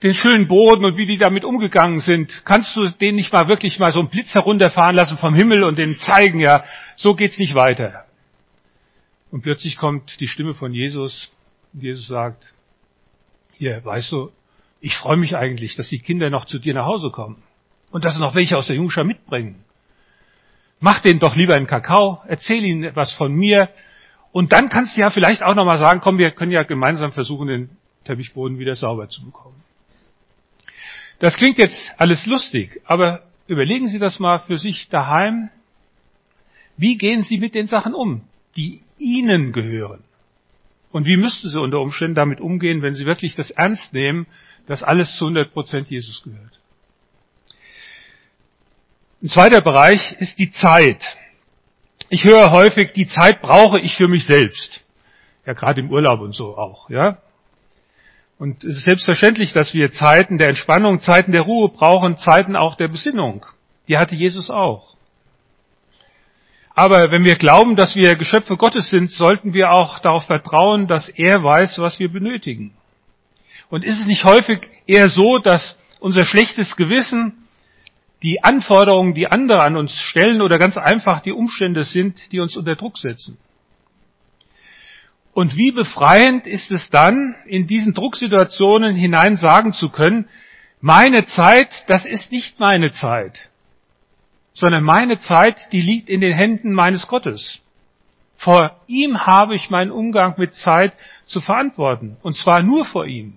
den 0.01 0.15
schönen 0.15 0.47
Boden 0.47 0.85
und 0.85 0.97
wie 0.97 1.07
die 1.07 1.19
damit 1.19 1.45
umgegangen 1.45 1.99
sind. 1.99 2.43
Kannst 2.45 2.77
du 2.77 2.89
den 2.89 3.17
nicht 3.17 3.33
mal 3.33 3.49
wirklich 3.49 3.81
mal 3.81 3.91
so 3.91 3.99
einen 3.99 4.09
Blitz 4.09 4.33
herunterfahren 4.37 4.95
lassen 4.95 5.19
vom 5.19 5.35
Himmel 5.35 5.65
und 5.65 5.77
den 5.77 5.97
zeigen, 5.97 6.39
ja, 6.39 6.63
so 6.95 7.17
geht's 7.17 7.41
nicht 7.41 7.57
weiter. 7.57 8.05
Und 9.33 9.43
plötzlich 9.43 9.77
kommt 9.77 10.21
die 10.21 10.29
Stimme 10.29 10.55
von 10.55 10.73
Jesus 10.73 11.33
und 11.73 11.83
Jesus 11.83 12.07
sagt, 12.07 12.45
hier, 13.55 13.85
weißt 13.85 14.13
du, 14.13 14.31
ich 14.81 14.95
freue 14.95 15.17
mich 15.17 15.37
eigentlich, 15.37 15.75
dass 15.75 15.89
die 15.89 15.99
Kinder 15.99 16.31
noch 16.31 16.45
zu 16.45 16.61
dir 16.61 16.75
nach 16.75 16.87
Hause 16.87 17.11
kommen 17.11 17.43
und 17.91 18.05
dass 18.05 18.15
sie 18.15 18.21
noch 18.21 18.37
welche 18.37 18.57
aus 18.57 18.69
der 18.69 18.77
Jungschar 18.77 19.03
mitbringen. 19.03 19.65
Mach 20.85 21.01
denen 21.01 21.19
doch 21.19 21.35
lieber 21.35 21.55
einen 21.55 21.67
Kakao, 21.67 22.21
erzähl 22.29 22.63
ihnen 22.63 22.85
etwas 22.85 23.15
von 23.15 23.33
mir 23.33 23.71
und 24.33 24.53
dann 24.53 24.69
kannst 24.69 24.95
du 24.95 25.01
ja 25.01 25.09
vielleicht 25.09 25.43
auch 25.43 25.55
nochmal 25.55 25.79
sagen, 25.79 26.03
komm, 26.03 26.19
wir 26.19 26.31
können 26.33 26.53
ja 26.53 26.63
gemeinsam 26.63 27.11
versuchen, 27.11 27.49
den 27.49 27.71
Teppichboden 28.05 28.59
wieder 28.59 28.75
sauber 28.75 29.09
zu 29.09 29.25
bekommen. 29.25 29.63
Das 31.21 31.37
klingt 31.37 31.57
jetzt 31.57 31.91
alles 31.97 32.27
lustig, 32.27 32.83
aber 32.85 33.23
überlegen 33.47 33.89
Sie 33.89 33.99
das 33.99 34.21
mal 34.21 34.41
für 34.41 34.59
sich 34.59 34.91
daheim. 34.91 35.49
Wie 36.77 36.99
gehen 36.99 37.23
Sie 37.23 37.39
mit 37.39 37.55
den 37.55 37.67
Sachen 37.67 37.95
um, 37.95 38.21
die 38.55 38.83
Ihnen 38.99 39.53
gehören? 39.53 40.05
Und 40.93 41.07
wie 41.07 41.17
müssten 41.17 41.49
Sie 41.49 41.59
unter 41.59 41.81
Umständen 41.81 42.15
damit 42.15 42.43
umgehen, 42.43 42.83
wenn 42.83 42.95
Sie 42.95 43.07
wirklich 43.07 43.37
das 43.37 43.51
ernst 43.51 43.95
nehmen, 43.95 44.27
dass 44.67 44.83
alles 44.83 45.17
zu 45.17 45.25
100 45.25 45.51
Prozent 45.51 45.89
Jesus 45.89 46.23
gehört? 46.25 46.61
Ein 49.25 49.31
zweiter 49.31 49.63
Bereich 49.63 50.17
ist 50.19 50.39
die 50.39 50.51
Zeit. 50.51 51.03
Ich 52.11 52.25
höre 52.25 52.51
häufig, 52.51 52.93
die 52.93 53.09
Zeit 53.09 53.41
brauche 53.41 53.81
ich 53.81 53.97
für 53.97 54.07
mich 54.07 54.27
selbst. 54.27 54.85
Ja, 55.47 55.55
gerade 55.55 55.81
im 55.81 55.91
Urlaub 55.91 56.21
und 56.21 56.35
so 56.35 56.59
auch, 56.59 56.91
ja. 56.91 57.17
Und 58.39 58.63
es 58.63 58.77
ist 58.77 58.85
selbstverständlich, 58.85 59.55
dass 59.55 59.73
wir 59.73 59.91
Zeiten 59.93 60.37
der 60.37 60.51
Entspannung, 60.51 61.01
Zeiten 61.01 61.33
der 61.33 61.41
Ruhe 61.41 61.71
brauchen, 61.71 62.19
Zeiten 62.19 62.55
auch 62.55 62.77
der 62.77 62.89
Besinnung. 62.89 63.47
Die 63.89 63.97
hatte 63.97 64.15
Jesus 64.15 64.51
auch. 64.51 64.95
Aber 66.75 67.11
wenn 67.11 67.25
wir 67.25 67.37
glauben, 67.37 67.77
dass 67.77 67.97
wir 67.97 68.17
Geschöpfe 68.17 68.59
Gottes 68.59 68.91
sind, 68.91 69.11
sollten 69.11 69.55
wir 69.55 69.73
auch 69.73 70.01
darauf 70.01 70.27
vertrauen, 70.27 70.87
dass 70.87 71.09
er 71.09 71.43
weiß, 71.43 71.79
was 71.79 71.99
wir 71.99 72.13
benötigen. 72.13 72.75
Und 73.71 73.87
ist 73.87 74.01
es 74.01 74.07
nicht 74.07 74.25
häufig 74.25 74.61
eher 74.87 75.09
so, 75.09 75.39
dass 75.39 75.79
unser 75.99 76.27
schlechtes 76.27 76.77
Gewissen 76.77 77.44
die 78.25 78.43
Anforderungen, 78.43 79.13
die 79.13 79.31
andere 79.31 79.63
an 79.63 79.77
uns 79.77 79.93
stellen 79.93 80.41
oder 80.41 80.59
ganz 80.59 80.79
einfach 80.79 81.21
die 81.21 81.33
Umstände 81.33 81.85
sind, 81.85 82.19
die 82.33 82.41
uns 82.41 82.57
unter 82.57 82.75
Druck 82.75 82.97
setzen? 82.97 83.37
Und 85.35 85.57
wie 85.57 85.73
befreiend 85.73 86.47
ist 86.47 86.73
es 86.73 86.89
dann, 86.89 87.35
in 87.45 87.67
diesen 87.67 87.93
Drucksituationen 87.93 88.97
hinein 88.97 89.37
sagen 89.37 89.75
zu 89.75 89.91
können, 89.91 90.27
meine 90.81 91.27
Zeit, 91.27 91.69
das 91.87 92.07
ist 92.07 92.33
nicht 92.33 92.59
meine 92.59 92.93
Zeit, 92.93 93.39
sondern 94.55 94.85
meine 94.85 95.21
Zeit, 95.21 95.57
die 95.73 95.83
liegt 95.83 96.09
in 96.09 96.23
den 96.23 96.33
Händen 96.33 96.73
meines 96.73 97.07
Gottes. 97.07 97.61
Vor 98.37 98.81
ihm 98.87 99.27
habe 99.27 99.55
ich 99.55 99.69
meinen 99.69 99.91
Umgang 99.91 100.35
mit 100.39 100.55
Zeit 100.55 100.95
zu 101.27 101.43
verantworten, 101.43 102.17
und 102.23 102.39
zwar 102.39 102.63
nur 102.63 102.87
vor 102.87 103.07
ihm. 103.07 103.37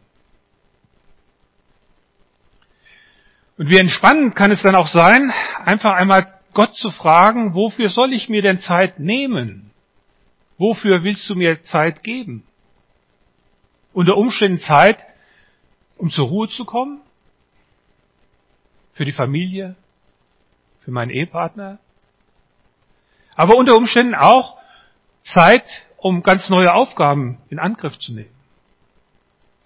Und 3.58 3.70
wie 3.70 3.78
entspannend 3.78 4.36
kann 4.36 4.52
es 4.52 4.62
dann 4.62 4.76
auch 4.76 4.88
sein, 4.88 5.34
einfach 5.66 5.96
einmal 5.96 6.40
Gott 6.54 6.76
zu 6.76 6.92
fragen, 6.92 7.54
wofür 7.56 7.90
soll 7.90 8.14
ich 8.14 8.30
mir 8.30 8.42
denn 8.42 8.60
Zeit 8.60 9.00
nehmen? 9.00 9.72
Wofür 10.58 11.04
willst 11.04 11.28
du 11.30 11.36
mir 11.36 11.64
Zeit 11.64 12.04
geben? 12.04 12.44
Unter 13.94 14.18
Umständen 14.18 14.60
Zeit, 14.60 15.00
um 15.98 16.10
zur 16.10 16.28
Ruhe 16.28 16.50
zu 16.50 16.66
kommen? 16.66 17.02
Für 18.94 19.06
die 19.06 19.12
Familie? 19.12 19.76
Für 20.82 20.92
meinen 20.92 21.12
Ehepartner? 21.12 21.80
Aber 23.36 23.56
unter 23.56 23.76
Umständen 23.76 24.16
auch 24.16 24.58
Zeit, 25.24 25.66
um 25.98 26.24
ganz 26.24 26.50
neue 26.50 26.74
Aufgaben 26.74 27.40
in 27.50 27.60
Angriff 27.60 27.98
zu 28.00 28.14
nehmen. 28.14 28.34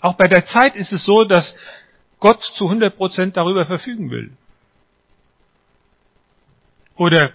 Auch 0.02 0.16
bei 0.16 0.28
der 0.28 0.46
Zeit 0.46 0.76
ist 0.76 0.92
es 0.92 1.06
so, 1.06 1.26
dass 1.26 1.54
Gott 2.22 2.42
zu 2.42 2.66
100 2.66 2.96
Prozent 2.96 3.36
darüber 3.36 3.66
verfügen 3.66 4.10
will. 4.12 4.32
Oder 6.96 7.32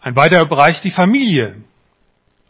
ein 0.00 0.16
weiterer 0.16 0.46
Bereich, 0.46 0.82
die 0.82 0.90
Familie. 0.90 1.62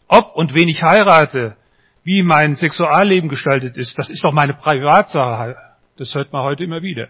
Ob 0.07 0.35
und 0.35 0.55
wen 0.55 0.67
ich 0.67 0.81
heirate, 0.81 1.55
wie 2.03 2.23
mein 2.23 2.55
Sexualleben 2.55 3.29
gestaltet 3.29 3.77
ist, 3.77 3.97
das 3.99 4.09
ist 4.09 4.23
doch 4.23 4.33
meine 4.33 4.55
Privatsache. 4.55 5.55
Das 5.97 6.15
hört 6.15 6.33
man 6.33 6.43
heute 6.43 6.63
immer 6.63 6.81
wieder. 6.81 7.09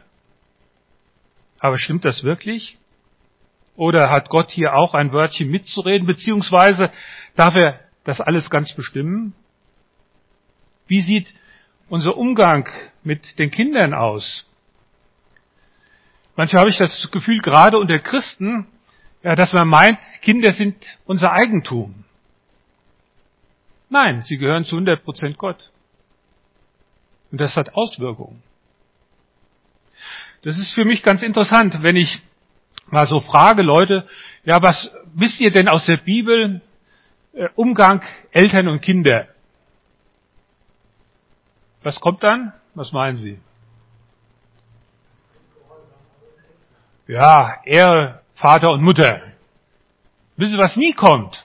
Aber 1.59 1.77
stimmt 1.77 2.03
das 2.03 2.23
wirklich? 2.23 2.77
Oder 3.77 4.09
hat 4.09 4.27
Gott 4.27 4.51
hier 4.51 4.73
auch 4.73 4.93
ein 4.93 5.13
Wörtchen 5.13 5.49
mitzureden, 5.49 6.05
beziehungsweise 6.05 6.91
darf 7.37 7.55
er 7.55 7.79
das 8.03 8.19
alles 8.19 8.49
ganz 8.49 8.73
bestimmen? 8.73 9.33
Wie 10.87 10.99
sieht 10.99 11.33
unser 11.87 12.17
Umgang 12.17 12.67
mit 13.03 13.39
den 13.39 13.51
Kindern 13.51 13.93
aus? 13.93 14.48
Manchmal 16.39 16.61
habe 16.61 16.69
ich 16.69 16.77
das 16.77 17.11
Gefühl, 17.11 17.41
gerade 17.41 17.77
unter 17.77 17.99
Christen, 17.99 18.65
ja, 19.23 19.35
dass 19.35 19.51
man 19.51 19.67
meint, 19.67 19.99
Kinder 20.21 20.53
sind 20.53 20.73
unser 21.05 21.33
Eigentum. 21.33 22.05
Nein, 23.89 24.23
sie 24.23 24.37
gehören 24.37 24.63
zu 24.63 24.77
100 24.77 25.03
Prozent 25.03 25.37
Gott. 25.37 25.69
Und 27.29 27.41
das 27.41 27.57
hat 27.57 27.73
Auswirkungen. 27.73 28.41
Das 30.43 30.57
ist 30.57 30.73
für 30.73 30.85
mich 30.85 31.03
ganz 31.03 31.23
interessant, 31.23 31.83
wenn 31.83 31.97
ich 31.97 32.21
mal 32.87 33.05
so 33.05 33.19
frage, 33.19 33.61
Leute, 33.61 34.07
ja, 34.45 34.61
was 34.61 34.93
wisst 35.13 35.41
ihr 35.41 35.51
denn 35.51 35.67
aus 35.67 35.87
der 35.87 35.97
Bibel, 35.97 36.61
äh, 37.33 37.49
Umgang 37.55 38.01
Eltern 38.31 38.69
und 38.69 38.79
Kinder? 38.79 39.27
Was 41.83 41.99
kommt 41.99 42.23
dann? 42.23 42.53
Was 42.75 42.93
meinen 42.93 43.17
Sie? 43.17 43.39
Ja, 47.09 47.59
Ehre, 47.65 48.21
Vater 48.35 48.71
und 48.71 48.83
Mutter. 48.83 49.23
Wissen 50.37 50.51
Sie, 50.51 50.59
was 50.59 50.77
nie 50.77 50.93
kommt? 50.93 51.43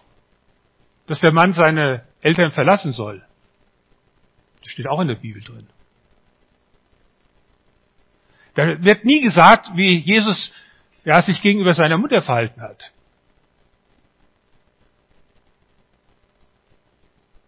Dass 1.06 1.21
der 1.21 1.33
Mann 1.33 1.54
seine 1.54 2.04
Eltern 2.21 2.50
verlassen 2.50 2.92
soll. 2.92 3.25
Das 4.61 4.71
steht 4.71 4.87
auch 4.87 5.00
in 5.00 5.09
der 5.09 5.14
Bibel 5.14 5.42
drin. 5.42 5.66
Da 8.56 8.83
wird 8.85 9.06
nie 9.06 9.23
gesagt, 9.23 9.71
wie 9.75 10.00
Jesus 10.00 10.52
ja, 11.02 11.23
sich 11.23 11.40
gegenüber 11.40 11.73
seiner 11.73 11.97
Mutter 11.97 12.21
verhalten 12.21 12.61
hat. 12.61 12.92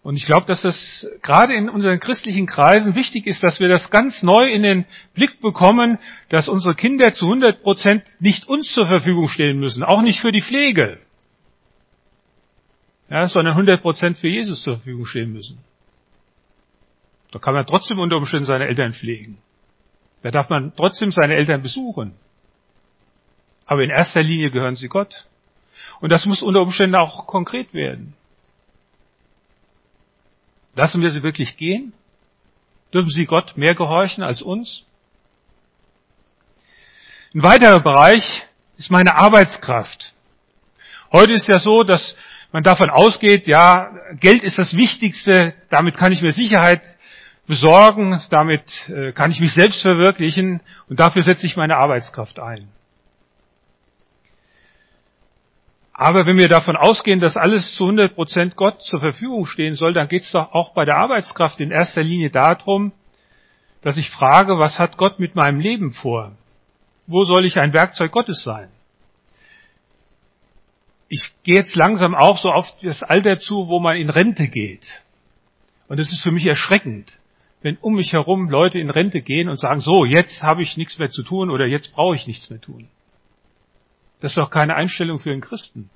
Und 0.06 0.14
ich 0.14 0.24
glaube, 0.24 0.46
dass 0.46 0.62
das 0.62 1.04
gerade 1.20 1.52
in 1.54 1.68
unseren 1.68 1.98
christlichen 1.98 2.46
Kreisen 2.46 2.94
wichtig 2.94 3.26
ist, 3.26 3.42
dass 3.42 3.58
wir 3.58 3.66
das 3.66 3.90
ganz 3.90 4.22
neu 4.22 4.48
in 4.48 4.62
den 4.62 4.84
Blick 5.14 5.40
bekommen, 5.40 5.98
dass 6.28 6.48
unsere 6.48 6.76
Kinder 6.76 7.12
zu 7.12 7.24
100 7.24 7.60
Prozent 7.60 8.04
nicht 8.20 8.48
uns 8.48 8.72
zur 8.72 8.86
Verfügung 8.86 9.26
stehen 9.26 9.58
müssen, 9.58 9.82
auch 9.82 10.02
nicht 10.02 10.20
für 10.20 10.30
die 10.30 10.42
Pflege, 10.42 11.00
ja, 13.10 13.26
sondern 13.26 13.54
100 13.54 13.82
Prozent 13.82 14.16
für 14.18 14.28
Jesus 14.28 14.62
zur 14.62 14.76
Verfügung 14.76 15.06
stehen 15.06 15.32
müssen. 15.32 15.58
Da 17.32 17.40
kann 17.40 17.54
man 17.54 17.66
trotzdem 17.66 17.98
unter 17.98 18.18
Umständen 18.18 18.46
seine 18.46 18.68
Eltern 18.68 18.92
pflegen. 18.92 19.38
Da 20.22 20.30
darf 20.30 20.48
man 20.48 20.72
trotzdem 20.76 21.10
seine 21.10 21.34
Eltern 21.34 21.62
besuchen. 21.62 22.14
Aber 23.66 23.82
in 23.82 23.90
erster 23.90 24.22
Linie 24.22 24.52
gehören 24.52 24.76
sie 24.76 24.86
Gott. 24.86 25.26
Und 26.00 26.12
das 26.12 26.26
muss 26.26 26.44
unter 26.44 26.62
Umständen 26.62 26.94
auch 26.94 27.26
konkret 27.26 27.74
werden. 27.74 28.14
Lassen 30.76 31.00
wir 31.00 31.10
sie 31.10 31.22
wirklich 31.22 31.56
gehen? 31.56 31.94
Dürfen 32.92 33.10
sie 33.10 33.24
Gott 33.24 33.56
mehr 33.56 33.74
gehorchen 33.74 34.22
als 34.22 34.42
uns? 34.42 34.84
Ein 37.34 37.42
weiterer 37.42 37.80
Bereich 37.80 38.42
ist 38.76 38.90
meine 38.90 39.14
Arbeitskraft. 39.14 40.12
Heute 41.10 41.32
ist 41.32 41.48
ja 41.48 41.58
so, 41.58 41.82
dass 41.82 42.14
man 42.52 42.62
davon 42.62 42.90
ausgeht, 42.90 43.46
ja, 43.46 43.90
Geld 44.20 44.42
ist 44.42 44.58
das 44.58 44.76
Wichtigste, 44.76 45.54
damit 45.70 45.96
kann 45.96 46.12
ich 46.12 46.20
mir 46.20 46.32
Sicherheit 46.32 46.82
besorgen, 47.46 48.20
damit 48.30 48.70
äh, 48.88 49.12
kann 49.12 49.30
ich 49.30 49.40
mich 49.40 49.54
selbst 49.54 49.80
verwirklichen 49.80 50.60
und 50.88 51.00
dafür 51.00 51.22
setze 51.22 51.46
ich 51.46 51.56
meine 51.56 51.78
Arbeitskraft 51.78 52.38
ein. 52.38 52.68
Aber 55.98 56.26
wenn 56.26 56.36
wir 56.36 56.48
davon 56.48 56.76
ausgehen, 56.76 57.20
dass 57.20 57.38
alles 57.38 57.74
zu 57.74 57.84
100 57.84 58.14
Prozent 58.14 58.54
Gott 58.54 58.82
zur 58.82 59.00
Verfügung 59.00 59.46
stehen 59.46 59.76
soll, 59.76 59.94
dann 59.94 60.08
geht 60.08 60.24
es 60.24 60.30
doch 60.30 60.52
auch 60.52 60.74
bei 60.74 60.84
der 60.84 60.98
Arbeitskraft 60.98 61.58
in 61.58 61.70
erster 61.70 62.02
Linie 62.02 62.28
darum, 62.28 62.92
dass 63.80 63.96
ich 63.96 64.10
frage, 64.10 64.58
was 64.58 64.78
hat 64.78 64.98
Gott 64.98 65.18
mit 65.18 65.34
meinem 65.34 65.58
Leben 65.58 65.94
vor? 65.94 66.32
Wo 67.06 67.24
soll 67.24 67.46
ich 67.46 67.58
ein 67.58 67.72
Werkzeug 67.72 68.12
Gottes 68.12 68.42
sein? 68.42 68.68
Ich 71.08 71.32
gehe 71.44 71.56
jetzt 71.56 71.74
langsam 71.74 72.14
auch 72.14 72.36
so 72.36 72.52
auf 72.52 72.70
das 72.82 73.02
Alter 73.02 73.38
zu, 73.38 73.68
wo 73.68 73.80
man 73.80 73.96
in 73.96 74.10
Rente 74.10 74.48
geht. 74.48 74.84
Und 75.88 75.98
es 75.98 76.12
ist 76.12 76.22
für 76.22 76.32
mich 76.32 76.44
erschreckend, 76.44 77.10
wenn 77.62 77.78
um 77.78 77.94
mich 77.94 78.12
herum 78.12 78.50
Leute 78.50 78.78
in 78.78 78.90
Rente 78.90 79.22
gehen 79.22 79.48
und 79.48 79.58
sagen, 79.58 79.80
so, 79.80 80.04
jetzt 80.04 80.42
habe 80.42 80.62
ich 80.62 80.76
nichts 80.76 80.98
mehr 80.98 81.08
zu 81.08 81.22
tun 81.22 81.48
oder 81.48 81.64
jetzt 81.64 81.94
brauche 81.94 82.16
ich 82.16 82.26
nichts 82.26 82.50
mehr 82.50 82.60
tun. 82.60 82.90
Das 84.20 84.32
ist 84.32 84.38
doch 84.38 84.50
keine 84.50 84.74
Einstellung 84.74 85.18
für 85.18 85.30
einen 85.30 85.40
Christen. 85.40 85.90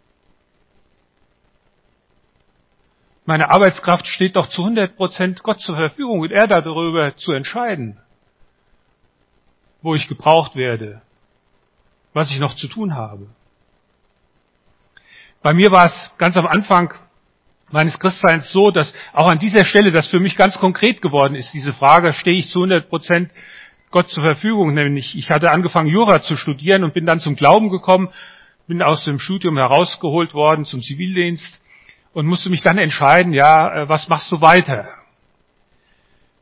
Meine 3.25 3.50
Arbeitskraft 3.50 4.07
steht 4.07 4.37
doch 4.37 4.49
zu 4.49 4.62
100 4.62 4.97
Prozent 4.97 5.43
Gott 5.43 5.61
zur 5.61 5.77
Verfügung 5.77 6.21
und 6.21 6.33
er 6.33 6.49
darüber 6.49 7.17
zu 7.17 7.33
entscheiden, 7.33 7.99
wo 9.83 9.95
ich 9.95 10.09
gebraucht 10.09 10.57
werde, 10.57 11.00
was 12.12 12.31
ich 12.31 12.39
noch 12.39 12.55
zu 12.55 12.67
tun 12.67 12.95
habe. 12.95 13.29
Bei 15.43 15.55
mir 15.55 15.71
war 15.71 15.87
es 15.87 16.11
ganz 16.19 16.37
am 16.37 16.47
Anfang 16.47 16.93
meines 17.71 17.99
Christseins 17.99 18.50
so, 18.53 18.71
dass 18.71 18.93
auch 19.12 19.29
an 19.29 19.39
dieser 19.39 19.65
Stelle 19.65 19.93
das 19.93 20.09
für 20.09 20.21
mich 20.21 20.37
ganz 20.37 20.59
konkret 20.59 21.00
geworden 21.00 21.35
ist. 21.35 21.53
Diese 21.53 21.73
Frage, 21.73 22.12
stehe 22.12 22.37
ich 22.37 22.50
zu 22.50 22.59
100 22.59 22.89
Prozent 22.89 23.31
Gott 23.90 24.09
zur 24.09 24.25
Verfügung. 24.25 24.75
Nämlich, 24.75 25.16
ich 25.16 25.30
hatte 25.30 25.50
angefangen, 25.50 25.88
Jura 25.88 26.23
zu 26.23 26.37
studieren 26.37 26.85
und 26.85 26.94
bin 26.94 27.06
dann 27.06 27.20
zum 27.20 27.37
Glauben 27.37 27.70
gekommen, 27.70 28.11
bin 28.66 28.82
aus 28.82 29.04
dem 29.04 29.18
Studium 29.18 29.59
herausgeholt 29.59 30.32
worden 30.32 30.64
zum 30.64 30.80
Zivildienst 30.80 31.61
und 32.12 32.26
musste 32.26 32.50
mich 32.50 32.62
dann 32.62 32.79
entscheiden, 32.79 33.33
ja, 33.33 33.83
äh, 33.83 33.88
was 33.88 34.09
machst 34.09 34.31
du 34.31 34.40
weiter? 34.40 34.88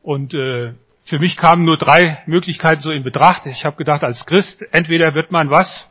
Und 0.03 0.33
äh, 0.33 0.73
für 1.05 1.19
mich 1.19 1.37
kamen 1.37 1.65
nur 1.65 1.77
drei 1.77 2.21
Möglichkeiten 2.27 2.81
so 2.81 2.91
in 2.91 3.03
Betracht. 3.03 3.45
Ich 3.47 3.65
habe 3.65 3.77
gedacht, 3.77 4.03
als 4.03 4.25
Christ, 4.25 4.63
entweder 4.71 5.15
wird 5.15 5.31
man 5.31 5.49
was? 5.49 5.87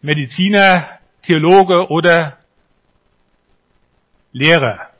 Mediziner, 0.00 0.88
Theologe 1.22 1.90
oder 1.90 2.38
Lehrer. 4.32 4.90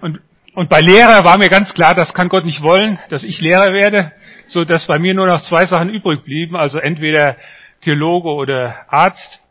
Und 0.00 0.20
und 0.56 0.70
bei 0.70 0.80
Lehrer 0.80 1.22
war 1.22 1.36
mir 1.36 1.50
ganz 1.50 1.74
klar, 1.74 1.94
das 1.94 2.14
kann 2.14 2.30
Gott 2.30 2.46
nicht 2.46 2.62
wollen, 2.62 2.98
dass 3.10 3.22
ich 3.22 3.42
Lehrer 3.42 3.74
werde, 3.74 4.12
so 4.48 4.64
dass 4.64 4.86
bei 4.86 4.98
mir 4.98 5.12
nur 5.12 5.26
noch 5.26 5.42
zwei 5.42 5.66
Sachen 5.66 5.90
übrig 5.90 6.24
blieben, 6.24 6.56
also 6.56 6.78
entweder 6.78 7.36
Theologe 7.82 8.30
oder 8.30 8.86
Arzt. 8.88 9.42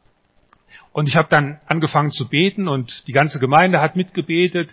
Und 0.91 1.07
ich 1.07 1.15
habe 1.15 1.27
dann 1.29 1.59
angefangen 1.67 2.09
zu 2.09 2.27
beten 2.27 2.67
und 2.67 3.07
die 3.07 3.11
ganze 3.11 3.37
Gemeinde 3.37 3.81
hat 3.81 3.95
mitgebetet. 3.95 4.71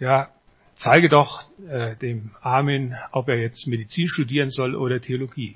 Ja, 0.00 0.30
zeige 0.74 1.08
doch 1.08 1.44
äh, 1.70 1.94
dem 1.96 2.32
Armin, 2.40 2.96
ob 3.12 3.28
er 3.28 3.38
jetzt 3.38 3.68
Medizin 3.68 4.08
studieren 4.08 4.50
soll 4.50 4.74
oder 4.74 5.00
Theologie. 5.00 5.54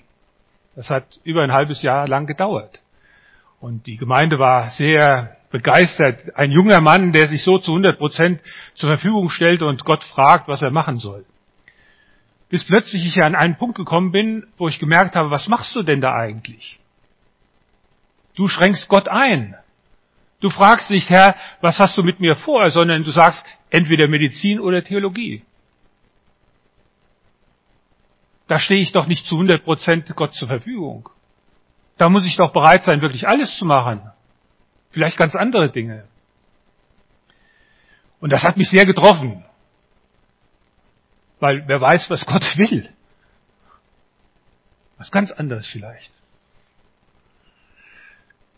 Das 0.76 0.90
hat 0.90 1.06
über 1.24 1.42
ein 1.42 1.52
halbes 1.52 1.82
Jahr 1.82 2.06
lang 2.06 2.26
gedauert. 2.26 2.78
Und 3.60 3.86
die 3.86 3.96
Gemeinde 3.96 4.38
war 4.38 4.70
sehr 4.70 5.36
begeistert. 5.50 6.36
Ein 6.36 6.50
junger 6.50 6.80
Mann, 6.80 7.12
der 7.12 7.28
sich 7.28 7.42
so 7.42 7.58
zu 7.58 7.72
100 7.72 7.98
Prozent 7.98 8.40
zur 8.74 8.90
Verfügung 8.90 9.30
stellt 9.30 9.62
und 9.62 9.84
Gott 9.84 10.04
fragt, 10.04 10.48
was 10.48 10.62
er 10.62 10.70
machen 10.70 10.98
soll. 10.98 11.24
Bis 12.48 12.64
plötzlich 12.64 13.04
ich 13.04 13.22
an 13.22 13.34
einen 13.34 13.56
Punkt 13.56 13.76
gekommen 13.76 14.12
bin, 14.12 14.46
wo 14.56 14.68
ich 14.68 14.78
gemerkt 14.78 15.16
habe, 15.16 15.30
was 15.30 15.48
machst 15.48 15.74
du 15.74 15.82
denn 15.82 16.00
da 16.00 16.14
eigentlich? 16.14 16.78
Du 18.36 18.48
schränkst 18.48 18.88
Gott 18.88 19.08
ein. 19.08 19.56
Du 20.40 20.50
fragst 20.50 20.90
nicht, 20.90 21.08
Herr, 21.08 21.34
was 21.60 21.78
hast 21.78 21.96
du 21.96 22.02
mit 22.02 22.20
mir 22.20 22.36
vor, 22.36 22.70
sondern 22.70 23.02
du 23.02 23.10
sagst 23.10 23.44
entweder 23.70 24.06
Medizin 24.06 24.60
oder 24.60 24.84
Theologie. 24.84 25.42
Da 28.46 28.60
stehe 28.60 28.80
ich 28.80 28.92
doch 28.92 29.06
nicht 29.06 29.26
zu 29.26 29.36
100 29.36 29.64
Prozent 29.64 30.14
Gott 30.14 30.34
zur 30.34 30.48
Verfügung. 30.48 31.08
Da 31.98 32.08
muss 32.08 32.26
ich 32.26 32.36
doch 32.36 32.52
bereit 32.52 32.84
sein, 32.84 33.00
wirklich 33.00 33.26
alles 33.26 33.56
zu 33.56 33.64
machen. 33.64 34.02
Vielleicht 34.90 35.16
ganz 35.16 35.34
andere 35.34 35.70
Dinge. 35.70 36.04
Und 38.20 38.32
das 38.32 38.42
hat 38.42 38.56
mich 38.56 38.68
sehr 38.68 38.86
getroffen. 38.86 39.44
Weil 41.40 41.66
wer 41.66 41.80
weiß, 41.80 42.10
was 42.10 42.26
Gott 42.26 42.56
will. 42.56 42.88
Was 44.98 45.10
ganz 45.10 45.30
anderes 45.30 45.68
vielleicht. 45.68 46.10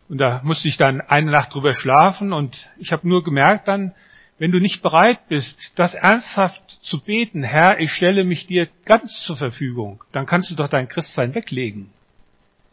Und 0.09 0.19
da 0.19 0.41
musste 0.43 0.69
ich 0.69 0.77
dann 0.77 1.01
eine 1.03 1.31
Nacht 1.31 1.55
drüber 1.55 1.75
schlafen 1.75 2.33
und 2.33 2.57
ich 2.79 2.93
habe 2.93 3.07
nur 3.07 3.23
gemerkt 3.23 3.69
dann, 3.69 3.95
wenn 4.39 4.53
du 4.53 4.61
nicht 4.61 4.83
bereit 4.83 5.29
bist, 5.29 5.59
das 5.75 5.95
ernsthaft 5.95 6.63
zu 6.83 7.01
beten, 7.01 7.43
Herr, 7.43 7.81
ich 7.81 7.93
stelle 7.93 8.25
mich 8.25 8.47
dir 8.47 8.69
ganz 8.85 9.23
zur 9.25 9.37
Verfügung, 9.37 10.03
dann 10.13 10.27
kannst 10.27 10.51
du 10.51 10.55
doch 10.55 10.69
dein 10.69 10.89
Christsein 10.89 11.35
weglegen. 11.35 11.91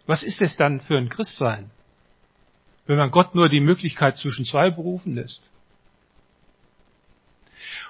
Was 0.05 0.23
ist 0.23 0.41
es 0.41 0.55
dann 0.55 0.81
für 0.81 0.97
ein 0.97 1.09
Christsein, 1.09 1.71
wenn 2.85 2.97
man 2.97 3.11
Gott 3.11 3.33
nur 3.33 3.49
die 3.49 3.59
Möglichkeit 3.59 4.17
zwischen 4.17 4.45
zwei 4.45 4.69
berufen 4.69 5.15
lässt? 5.15 5.43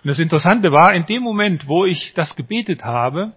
Und 0.04 0.10
das 0.10 0.20
Interessante 0.20 0.72
war, 0.72 0.94
in 0.94 1.06
dem 1.06 1.24
Moment, 1.24 1.68
wo 1.68 1.86
ich 1.86 2.14
das 2.14 2.36
gebetet 2.36 2.84
habe, 2.84 3.34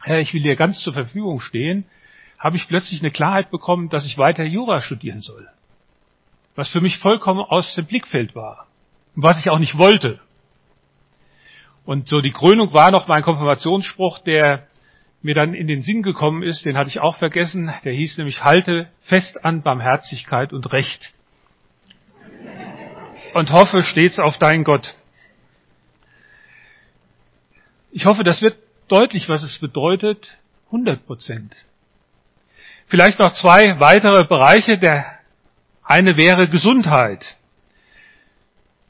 Herr, 0.00 0.20
ich 0.20 0.34
will 0.34 0.42
dir 0.42 0.56
ganz 0.56 0.80
zur 0.80 0.94
Verfügung 0.94 1.40
stehen, 1.40 1.84
habe 2.38 2.56
ich 2.56 2.66
plötzlich 2.66 3.00
eine 3.00 3.12
Klarheit 3.12 3.50
bekommen, 3.50 3.88
dass 3.88 4.04
ich 4.04 4.18
weiter 4.18 4.42
Jura 4.42 4.80
studieren 4.80 5.20
soll. 5.20 5.48
Was 6.56 6.70
für 6.70 6.80
mich 6.80 6.98
vollkommen 6.98 7.40
aus 7.40 7.74
dem 7.76 7.86
Blickfeld 7.86 8.34
war. 8.34 8.66
Und 9.14 9.22
was 9.22 9.38
ich 9.38 9.48
auch 9.48 9.60
nicht 9.60 9.78
wollte. 9.78 10.18
Und 11.84 12.08
so 12.08 12.20
die 12.20 12.32
Krönung 12.32 12.72
war 12.72 12.90
noch 12.90 13.06
mein 13.06 13.22
Konfirmationsspruch, 13.22 14.20
der 14.20 14.66
mir 15.22 15.34
dann 15.34 15.54
in 15.54 15.68
den 15.68 15.82
Sinn 15.82 16.02
gekommen 16.02 16.42
ist, 16.42 16.64
den 16.64 16.76
hatte 16.76 16.88
ich 16.88 17.00
auch 17.00 17.16
vergessen, 17.16 17.72
der 17.84 17.92
hieß 17.92 18.18
nämlich, 18.18 18.42
halte 18.42 18.88
fest 19.02 19.44
an 19.44 19.62
Barmherzigkeit 19.62 20.52
und 20.52 20.72
Recht. 20.72 21.12
Und 23.34 23.50
hoffe 23.50 23.82
stets 23.82 24.18
auf 24.18 24.38
deinen 24.38 24.64
Gott. 24.64 24.94
Ich 27.92 28.06
hoffe, 28.06 28.24
das 28.24 28.42
wird 28.42 28.56
deutlich, 28.88 29.28
was 29.28 29.42
es 29.42 29.58
bedeutet, 29.58 30.36
100 30.66 31.06
Prozent. 31.06 31.54
Vielleicht 32.86 33.18
noch 33.18 33.32
zwei 33.34 33.80
weitere 33.80 34.24
Bereiche. 34.24 34.78
Der 34.78 35.18
eine 35.82 36.16
wäre 36.16 36.48
Gesundheit. 36.48 37.24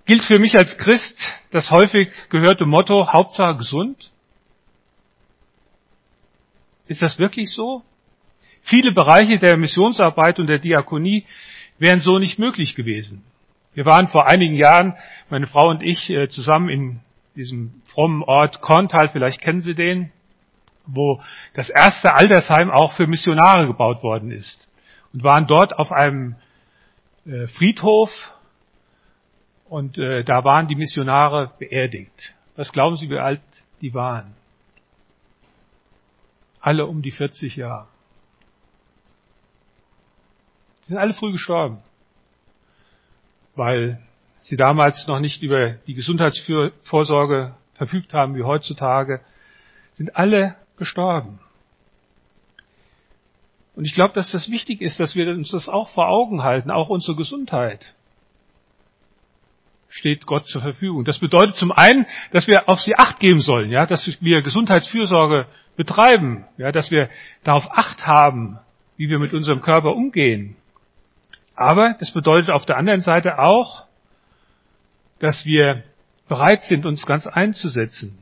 Gilt 0.07 0.25
für 0.25 0.39
mich 0.39 0.57
als 0.57 0.77
Christ 0.79 1.17
das 1.53 1.71
häufig 1.71 2.11
gehörte 2.31 2.67
Motto, 2.67 3.13
Hauptsache 3.13 3.57
gesund? 3.59 4.12
Ist 6.93 7.01
das 7.01 7.19
wirklich 7.19 7.51
so? 7.51 7.83
Viele 8.63 8.93
Bereiche 8.93 9.39
der 9.39 9.57
Missionsarbeit 9.57 10.39
und 10.39 10.47
der 10.47 10.59
Diakonie 10.59 11.25
wären 11.79 12.01
so 12.01 12.19
nicht 12.19 12.39
möglich 12.39 12.75
gewesen. 12.75 13.25
Wir 13.73 13.87
waren 13.87 14.09
vor 14.09 14.27
einigen 14.27 14.55
Jahren, 14.55 14.95
meine 15.31 15.47
Frau 15.47 15.71
und 15.71 15.83
ich, 15.83 16.11
äh, 16.11 16.29
zusammen 16.29 16.69
in 16.69 17.01
diesem 17.35 17.83
frommen 17.87 18.23
Ort 18.23 18.61
Korntal, 18.61 19.09
vielleicht 19.09 19.41
kennen 19.41 19.63
Sie 19.63 19.75
den, 19.75 20.13
wo 20.85 21.23
das 21.55 21.71
erste 21.71 22.13
Altersheim 22.13 22.71
auch 22.71 22.93
für 22.93 23.07
Missionare 23.07 23.67
gebaut 23.67 24.03
worden 24.03 24.31
ist. 24.31 24.69
Und 25.15 25.25
waren 25.25 25.47
dort 25.47 25.79
auf 25.79 25.91
einem 25.93 26.37
äh, 27.25 27.47
Friedhof 27.47 28.11
Und 29.65 29.97
äh, 29.97 30.23
da 30.25 30.45
waren 30.45 30.69
die 30.69 30.75
Missionare 30.75 31.53
beerdigt. 31.59 32.35
Was 32.57 32.71
glauben 32.71 32.97
Sie, 32.97 33.09
wie 33.09 33.19
alt 33.19 33.41
die 33.81 33.95
waren? 33.95 34.35
Alle 36.63 36.87
um 36.87 37.03
die 37.03 37.11
40 37.11 37.57
Jahre. 37.57 37.89
Die 40.83 40.89
sind 40.89 40.97
alle 40.97 41.13
früh 41.13 41.33
gestorben, 41.33 41.83
weil 43.55 44.01
sie 44.41 44.57
damals 44.57 45.07
noch 45.07 45.21
nicht 45.21 45.43
über 45.43 45.73
die 45.87 45.95
Gesundheitsvorsorge 45.95 47.55
verfügt 47.75 48.15
haben 48.15 48.35
wie 48.35 48.45
heutzutage, 48.45 49.21
sind 49.95 50.17
alle 50.17 50.57
gestorben. 50.77 51.41
Und 53.75 53.85
ich 53.85 53.95
glaube, 53.95 54.15
dass 54.15 54.31
das 54.31 54.51
wichtig 54.51 54.81
ist, 54.81 55.01
dass 55.01 55.15
wir 55.15 55.29
uns 55.29 55.51
das 55.51 55.69
auch 55.69 55.89
vor 55.91 56.09
Augen 56.09 56.43
halten, 56.43 56.71
auch 56.71 56.89
unsere 56.89 57.17
Gesundheit 57.17 57.95
steht 59.93 60.25
Gott 60.25 60.47
zur 60.47 60.63
Verfügung. 60.63 61.05
Das 61.05 61.19
bedeutet 61.19 61.57
zum 61.57 61.71
einen, 61.71 62.07
dass 62.33 62.47
wir 62.49 62.69
auf 62.69 62.81
sie 62.81 62.97
Acht 62.97 63.21
geben 63.21 63.41
sollen, 63.41 63.71
ja, 63.71 63.85
dass 63.85 64.11
wir 64.21 64.41
Gesundheitsfürsorge 64.41 65.47
betreiben, 65.77 66.47
ja, 66.57 66.73
dass 66.73 66.91
wir 66.91 67.11
darauf 67.45 67.69
Acht 67.71 68.07
haben, 68.07 68.59
wie 68.97 69.11
wir 69.11 69.19
mit 69.19 69.35
unserem 69.35 69.61
Körper 69.61 69.95
umgehen. 69.95 70.57
Aber 71.55 71.95
das 72.01 72.13
bedeutet 72.13 72.49
auf 72.49 72.65
der 72.65 72.79
anderen 72.79 73.03
Seite 73.03 73.39
auch, 73.39 73.85
dass 75.19 75.45
wir 75.45 75.85
bereit 76.27 76.63
sind, 76.63 76.87
uns 76.87 77.05
ganz 77.05 77.27
einzusetzen. 77.27 78.19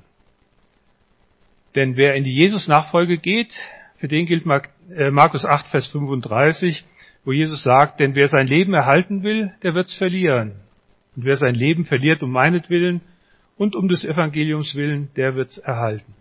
Denn 1.77 1.97
wer 1.97 2.17
in 2.17 2.25
die 2.25 2.35
Jesus-Nachfolge 2.35 3.19
geht, 3.19 3.53
für 3.99 4.09
den 4.09 4.27
gilt 4.27 4.45
äh, 4.45 5.11
Markus 5.13 5.45
8, 5.45 5.69
Vers 5.69 5.87
35, 5.89 6.85
wo 7.25 7.31
Jesus 7.31 7.63
sagt, 7.63 8.01
denn 8.01 8.17
wer 8.17 8.29
sein 8.29 8.49
Leben 8.49 8.75
erhalten 8.75 9.23
will, 9.23 9.53
der 9.63 9.75
wird's 9.75 9.97
verlieren. 9.97 10.57
Und 11.17 11.25
wer 11.25 11.37
sein 11.37 11.55
Leben 11.55 11.85
verliert 11.85 12.23
um 12.23 12.31
meinetwillen 12.31 13.01
und 13.57 13.77
um 13.77 13.89
des 13.89 14.05
Evangeliums 14.05 14.75
willen, 14.75 15.11
der 15.17 15.35
wird's 15.35 15.59
erhalten. 15.59 16.15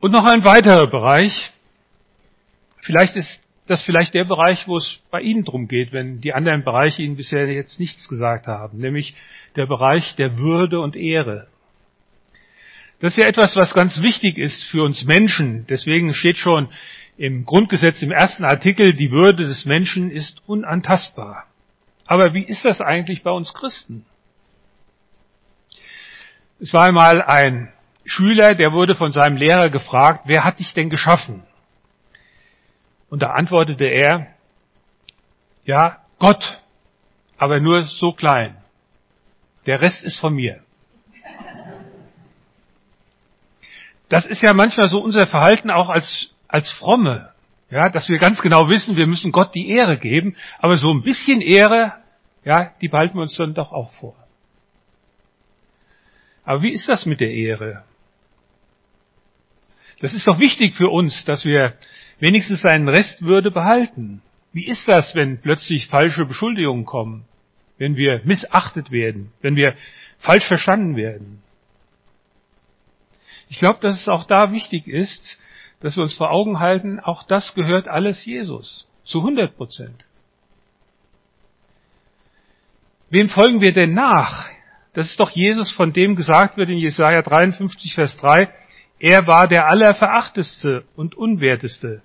Und 0.00 0.12
noch 0.12 0.24
ein 0.24 0.44
weiterer 0.44 0.86
Bereich. 0.86 1.52
Vielleicht 2.80 3.16
ist 3.16 3.40
das 3.66 3.82
vielleicht 3.82 4.14
der 4.14 4.24
Bereich, 4.24 4.66
wo 4.66 4.78
es 4.78 5.00
bei 5.10 5.20
Ihnen 5.20 5.44
drum 5.44 5.68
geht, 5.68 5.92
wenn 5.92 6.20
die 6.20 6.32
anderen 6.32 6.64
Bereiche 6.64 7.02
Ihnen 7.02 7.16
bisher 7.16 7.46
jetzt 7.52 7.78
nichts 7.78 8.08
gesagt 8.08 8.46
haben, 8.46 8.78
nämlich 8.78 9.14
der 9.56 9.66
Bereich 9.66 10.16
der 10.16 10.38
Würde 10.38 10.80
und 10.80 10.96
Ehre. 10.96 11.48
Das 13.00 13.12
ist 13.12 13.22
ja 13.22 13.28
etwas, 13.28 13.56
was 13.56 13.74
ganz 13.74 14.00
wichtig 14.02 14.38
ist 14.38 14.64
für 14.64 14.82
uns 14.82 15.04
Menschen. 15.04 15.66
Deswegen 15.68 16.12
steht 16.14 16.36
schon 16.36 16.68
im 17.16 17.44
Grundgesetz 17.44 18.02
im 18.02 18.10
ersten 18.10 18.44
Artikel, 18.44 18.94
die 18.94 19.10
Würde 19.10 19.46
des 19.46 19.66
Menschen 19.66 20.10
ist 20.10 20.42
unantastbar. 20.46 21.49
Aber 22.10 22.34
wie 22.34 22.42
ist 22.42 22.64
das 22.64 22.80
eigentlich 22.80 23.22
bei 23.22 23.30
uns 23.30 23.54
Christen? 23.54 24.04
Es 26.58 26.72
war 26.72 26.86
einmal 26.86 27.22
ein 27.22 27.72
Schüler, 28.04 28.56
der 28.56 28.72
wurde 28.72 28.96
von 28.96 29.12
seinem 29.12 29.36
Lehrer 29.36 29.70
gefragt, 29.70 30.22
wer 30.24 30.42
hat 30.42 30.58
dich 30.58 30.74
denn 30.74 30.90
geschaffen? 30.90 31.44
Und 33.10 33.22
da 33.22 33.30
antwortete 33.30 33.84
er, 33.84 34.26
ja, 35.64 36.00
Gott, 36.18 36.60
aber 37.38 37.60
nur 37.60 37.84
so 37.84 38.12
klein. 38.12 38.56
Der 39.66 39.80
Rest 39.80 40.02
ist 40.02 40.18
von 40.18 40.34
mir. 40.34 40.64
Das 44.08 44.26
ist 44.26 44.42
ja 44.42 44.52
manchmal 44.52 44.88
so 44.88 45.00
unser 45.00 45.28
Verhalten 45.28 45.70
auch 45.70 45.88
als, 45.88 46.34
als 46.48 46.72
Fromme. 46.72 47.29
Ja, 47.70 47.88
dass 47.88 48.08
wir 48.08 48.18
ganz 48.18 48.40
genau 48.40 48.68
wissen, 48.68 48.96
wir 48.96 49.06
müssen 49.06 49.30
Gott 49.30 49.54
die 49.54 49.68
Ehre 49.68 49.96
geben, 49.96 50.36
aber 50.58 50.76
so 50.76 50.90
ein 50.92 51.02
bisschen 51.02 51.40
Ehre, 51.40 51.94
ja, 52.44 52.72
die 52.80 52.88
behalten 52.88 53.14
wir 53.16 53.22
uns 53.22 53.36
dann 53.36 53.54
doch 53.54 53.72
auch 53.72 53.92
vor. 53.92 54.16
Aber 56.44 56.62
wie 56.62 56.72
ist 56.72 56.88
das 56.88 57.06
mit 57.06 57.20
der 57.20 57.32
Ehre? 57.32 57.84
Das 60.00 60.14
ist 60.14 60.26
doch 60.26 60.38
wichtig 60.38 60.74
für 60.74 60.88
uns, 60.88 61.24
dass 61.26 61.44
wir 61.44 61.74
wenigstens 62.18 62.62
seinen 62.62 62.88
Restwürde 62.88 63.50
behalten. 63.50 64.22
Wie 64.52 64.66
ist 64.66 64.88
das, 64.88 65.14
wenn 65.14 65.40
plötzlich 65.40 65.86
falsche 65.86 66.24
Beschuldigungen 66.24 66.86
kommen? 66.86 67.24
Wenn 67.78 67.96
wir 67.96 68.20
missachtet 68.24 68.90
werden? 68.90 69.32
Wenn 69.42 69.54
wir 69.54 69.76
falsch 70.18 70.46
verstanden 70.46 70.96
werden? 70.96 71.42
Ich 73.48 73.58
glaube, 73.58 73.78
dass 73.80 74.00
es 74.00 74.08
auch 74.08 74.24
da 74.24 74.52
wichtig 74.52 74.88
ist, 74.88 75.38
dass 75.80 75.96
wir 75.96 76.02
uns 76.02 76.14
vor 76.14 76.30
Augen 76.30 76.60
halten, 76.60 77.00
auch 77.00 77.22
das 77.24 77.54
gehört 77.54 77.88
alles 77.88 78.24
Jesus. 78.24 78.86
Zu 79.04 79.18
100 79.18 79.56
Prozent. 79.56 80.04
Wem 83.08 83.28
folgen 83.28 83.60
wir 83.60 83.72
denn 83.72 83.92
nach? 83.92 84.48
Das 84.92 85.10
ist 85.10 85.20
doch 85.20 85.30
Jesus, 85.30 85.72
von 85.72 85.92
dem 85.92 86.16
gesagt 86.16 86.56
wird 86.56 86.68
in 86.68 86.78
Jesaja 86.78 87.22
53, 87.22 87.94
Vers 87.94 88.16
3, 88.18 88.52
er 89.00 89.26
war 89.26 89.48
der 89.48 89.66
Allerverachteste 89.66 90.84
und 90.94 91.16
Unwerteste. 91.16 92.02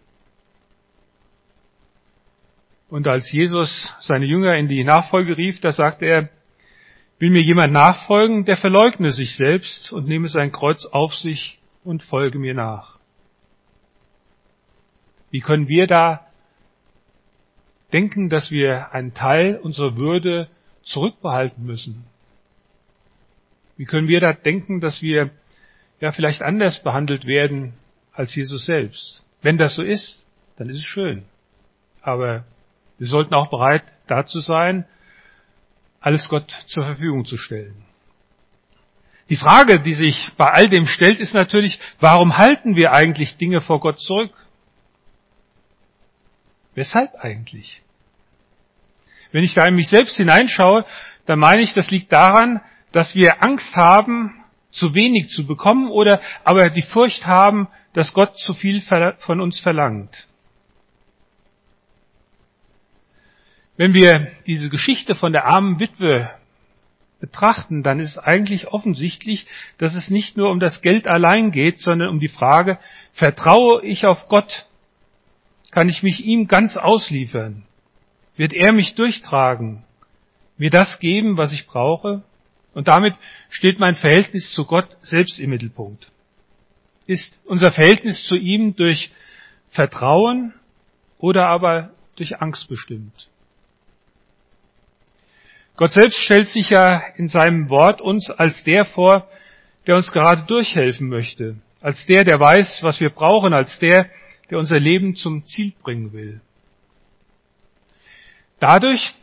Und 2.89 3.07
als 3.07 3.31
Jesus 3.31 3.93
seine 3.99 4.25
Jünger 4.25 4.55
in 4.55 4.69
die 4.69 4.83
Nachfolge 4.83 5.37
rief, 5.37 5.59
da 5.59 5.73
sagte 5.73 6.05
er, 6.05 6.29
will 7.19 7.31
mir 7.31 7.41
jemand 7.41 7.73
nachfolgen, 7.73 8.45
der 8.45 8.57
verleugne 8.57 9.11
sich 9.11 9.35
selbst 9.35 9.91
und 9.91 10.07
nehme 10.07 10.29
sein 10.29 10.51
Kreuz 10.51 10.85
auf 10.85 11.13
sich 11.13 11.59
und 11.83 12.03
folge 12.03 12.39
mir 12.39 12.53
nach. 12.53 12.94
Wie 15.35 15.41
können 15.41 15.67
wir 15.67 15.85
da 15.85 16.25
denken, 17.91 18.29
dass 18.29 18.51
wir 18.51 18.93
einen 18.93 19.13
Teil 19.13 19.57
unserer 19.57 19.97
Würde 19.97 20.47
zurückbehalten 20.83 21.65
müssen? 21.65 22.05
Wie 23.75 23.83
können 23.83 24.07
wir 24.07 24.21
da 24.21 24.31
denken, 24.31 24.79
dass 24.79 25.01
wir 25.01 25.31
ja 25.99 26.13
vielleicht 26.13 26.41
anders 26.41 26.81
behandelt 26.81 27.25
werden 27.25 27.73
als 28.13 28.33
Jesus 28.33 28.65
selbst? 28.65 29.25
Wenn 29.41 29.57
das 29.57 29.75
so 29.75 29.83
ist, 29.83 30.23
dann 30.55 30.69
ist 30.69 30.77
es 30.77 30.85
schön. 30.85 31.25
Aber 32.01 32.45
wir 32.97 33.07
sollten 33.07 33.33
auch 33.33 33.49
bereit 33.49 33.83
dazu 34.07 34.39
sein, 34.39 34.85
alles 35.99 36.29
Gott 36.29 36.49
zur 36.67 36.85
Verfügung 36.85 37.25
zu 37.25 37.35
stellen. 37.35 37.75
Die 39.27 39.35
Frage, 39.35 39.81
die 39.81 39.95
sich 39.95 40.29
bei 40.37 40.49
all 40.49 40.69
dem 40.69 40.85
stellt, 40.85 41.19
ist 41.19 41.33
natürlich, 41.33 41.77
warum 41.99 42.37
halten 42.37 42.77
wir 42.77 42.93
eigentlich 42.93 43.35
Dinge 43.35 43.59
vor 43.59 43.81
Gott 43.81 43.99
zurück? 43.99 44.31
Weshalb 46.75 47.15
eigentlich? 47.15 47.81
Wenn 49.31 49.43
ich 49.43 49.53
da 49.53 49.65
in 49.65 49.75
mich 49.75 49.89
selbst 49.89 50.15
hineinschaue, 50.15 50.85
dann 51.25 51.39
meine 51.39 51.61
ich, 51.61 51.73
das 51.73 51.89
liegt 51.89 52.11
daran, 52.11 52.61
dass 52.91 53.15
wir 53.15 53.43
Angst 53.43 53.75
haben, 53.75 54.43
zu 54.71 54.93
wenig 54.93 55.29
zu 55.29 55.47
bekommen 55.47 55.89
oder 55.89 56.21
aber 56.43 56.69
die 56.69 56.81
Furcht 56.81 57.25
haben, 57.25 57.67
dass 57.93 58.13
Gott 58.13 58.37
zu 58.37 58.53
viel 58.53 58.81
von 59.19 59.41
uns 59.41 59.59
verlangt. 59.59 60.27
Wenn 63.77 63.93
wir 63.93 64.31
diese 64.45 64.69
Geschichte 64.69 65.15
von 65.15 65.33
der 65.33 65.45
armen 65.45 65.79
Witwe 65.79 66.29
betrachten, 67.19 67.83
dann 67.83 67.99
ist 67.99 68.11
es 68.11 68.17
eigentlich 68.17 68.67
offensichtlich, 68.67 69.47
dass 69.77 69.95
es 69.95 70.09
nicht 70.09 70.37
nur 70.37 70.49
um 70.49 70.59
das 70.59 70.81
Geld 70.81 71.07
allein 71.07 71.51
geht, 71.51 71.81
sondern 71.81 72.09
um 72.09 72.19
die 72.19 72.27
Frage, 72.27 72.77
vertraue 73.13 73.83
ich 73.83 74.05
auf 74.05 74.27
Gott? 74.27 74.65
Kann 75.75 75.89
ich 75.89 76.03
mich 76.03 76.23
ihm 76.23 76.47
ganz 76.47 76.77
ausliefern? 76.77 77.65
Wird 78.37 78.53
er 78.53 78.71
mich 78.71 78.95
durchtragen? 78.95 79.83
Mir 80.57 80.69
das 80.69 80.99
geben, 80.99 81.35
was 81.35 81.51
ich 81.51 81.67
brauche? 81.67 82.23
Und 82.73 82.87
damit 82.87 83.13
steht 83.49 83.77
mein 83.77 83.97
Verhältnis 83.97 84.53
zu 84.53 84.63
Gott 84.63 84.95
selbst 85.01 85.37
im 85.37 85.49
Mittelpunkt. 85.49 86.07
Ist 87.07 87.37
unser 87.43 87.73
Verhältnis 87.73 88.23
zu 88.23 88.35
ihm 88.35 88.77
durch 88.77 89.11
Vertrauen 89.67 90.53
oder 91.17 91.47
aber 91.47 91.91
durch 92.15 92.41
Angst 92.41 92.69
bestimmt? 92.69 93.27
Gott 95.75 95.91
selbst 95.91 96.19
stellt 96.19 96.47
sich 96.47 96.69
ja 96.69 97.03
in 97.17 97.27
seinem 97.27 97.69
Wort 97.69 97.99
uns 97.99 98.29
als 98.29 98.63
der 98.63 98.85
vor, 98.85 99.27
der 99.87 99.97
uns 99.97 100.09
gerade 100.13 100.45
durchhelfen 100.45 101.09
möchte, 101.09 101.57
als 101.81 102.05
der, 102.05 102.23
der 102.23 102.39
weiß, 102.39 102.79
was 102.81 103.01
wir 103.01 103.09
brauchen, 103.09 103.53
als 103.53 103.77
der, 103.79 104.09
der 104.49 104.59
unser 104.59 104.79
Leben 104.79 105.15
zum 105.15 105.45
Ziel 105.45 105.73
bringen 105.81 106.13
will. 106.13 106.41
Dadurch, 108.59 109.13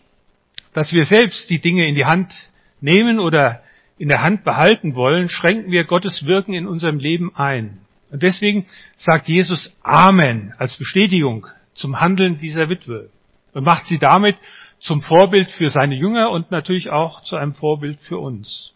dass 0.72 0.92
wir 0.92 1.04
selbst 1.04 1.48
die 1.48 1.61
Dinge 1.61 1.87
in 1.87 1.94
die 1.94 2.04
Hand 2.04 2.32
nehmen 2.80 3.18
oder 3.18 3.62
in 3.98 4.08
der 4.08 4.22
Hand 4.22 4.44
behalten 4.44 4.94
wollen, 4.94 5.28
schränken 5.28 5.70
wir 5.70 5.85
Gottes 5.85 6.24
Wirken 6.26 6.54
in 6.54 6.66
unserem 6.66 6.98
Leben 6.98 7.35
ein. 7.37 7.78
Und 8.11 8.22
deswegen 8.22 8.66
sagt 8.96 9.28
Jesus 9.28 9.74
Amen 9.82 10.54
als 10.58 10.76
Bestätigung 10.76 11.46
zum 11.74 12.00
Handeln 12.00 12.38
dieser 12.38 12.68
Witwe 12.68 13.11
und 13.54 13.64
macht 13.64 13.87
sie 13.87 13.98
damit 13.98 14.37
zum 14.80 15.00
Vorbild 15.00 15.50
für 15.50 15.70
seine 15.70 15.94
Jünger 15.94 16.30
und 16.30 16.50
natürlich 16.50 16.90
auch 16.90 17.22
zu 17.22 17.37
einem 17.37 17.54
Vorbild 17.54 18.00
für 18.00 18.18
uns. 18.18 18.74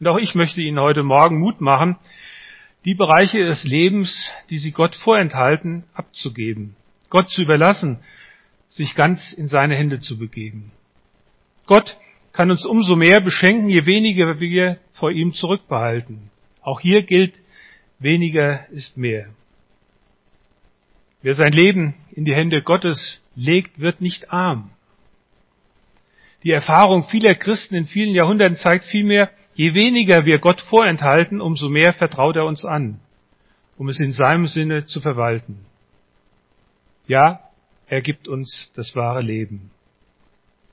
Und 0.00 0.08
auch 0.08 0.18
ich 0.18 0.34
möchte 0.34 0.62
Ihnen 0.62 0.80
heute 0.80 1.02
Morgen 1.02 1.38
Mut 1.38 1.60
machen, 1.60 1.96
die 2.84 2.94
Bereiche 2.94 3.44
des 3.44 3.64
Lebens, 3.64 4.30
die 4.48 4.58
Sie 4.58 4.72
Gott 4.72 4.94
vorenthalten, 4.94 5.84
abzugeben, 5.92 6.76
Gott 7.10 7.30
zu 7.30 7.42
überlassen, 7.42 7.98
sich 8.70 8.94
ganz 8.94 9.32
in 9.32 9.48
seine 9.48 9.76
Hände 9.76 10.00
zu 10.00 10.18
begeben. 10.18 10.72
Gott 11.66 11.96
kann 12.32 12.50
uns 12.50 12.64
umso 12.64 12.96
mehr 12.96 13.20
beschenken, 13.20 13.68
je 13.68 13.84
weniger 13.86 14.38
wir 14.40 14.78
vor 14.94 15.10
ihm 15.10 15.32
zurückbehalten. 15.32 16.30
Auch 16.62 16.80
hier 16.80 17.02
gilt, 17.02 17.34
weniger 17.98 18.68
ist 18.70 18.96
mehr. 18.96 19.28
Wer 21.22 21.34
sein 21.34 21.52
Leben 21.52 21.94
in 22.12 22.24
die 22.24 22.34
Hände 22.34 22.62
Gottes 22.62 23.20
legt, 23.34 23.78
wird 23.78 24.00
nicht 24.00 24.32
arm. 24.32 24.70
Die 26.44 26.52
Erfahrung 26.52 27.02
vieler 27.02 27.34
Christen 27.34 27.74
in 27.74 27.86
vielen 27.86 28.14
Jahrhunderten 28.14 28.56
zeigt 28.56 28.86
vielmehr, 28.86 29.30
je 29.54 29.74
weniger 29.74 30.24
wir 30.24 30.38
Gott 30.38 30.60
vorenthalten, 30.60 31.40
umso 31.40 31.68
mehr 31.68 31.92
vertraut 31.92 32.36
er 32.36 32.46
uns 32.46 32.64
an, 32.64 33.00
um 33.76 33.88
es 33.88 34.00
in 34.00 34.12
seinem 34.12 34.46
Sinne 34.46 34.86
zu 34.86 35.00
verwalten. 35.00 35.66
Ja, 37.06 37.40
er 37.86 38.02
gibt 38.02 38.28
uns 38.28 38.70
das 38.74 38.94
wahre 38.94 39.20
Leben. 39.20 39.70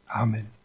Amen. 0.07 0.56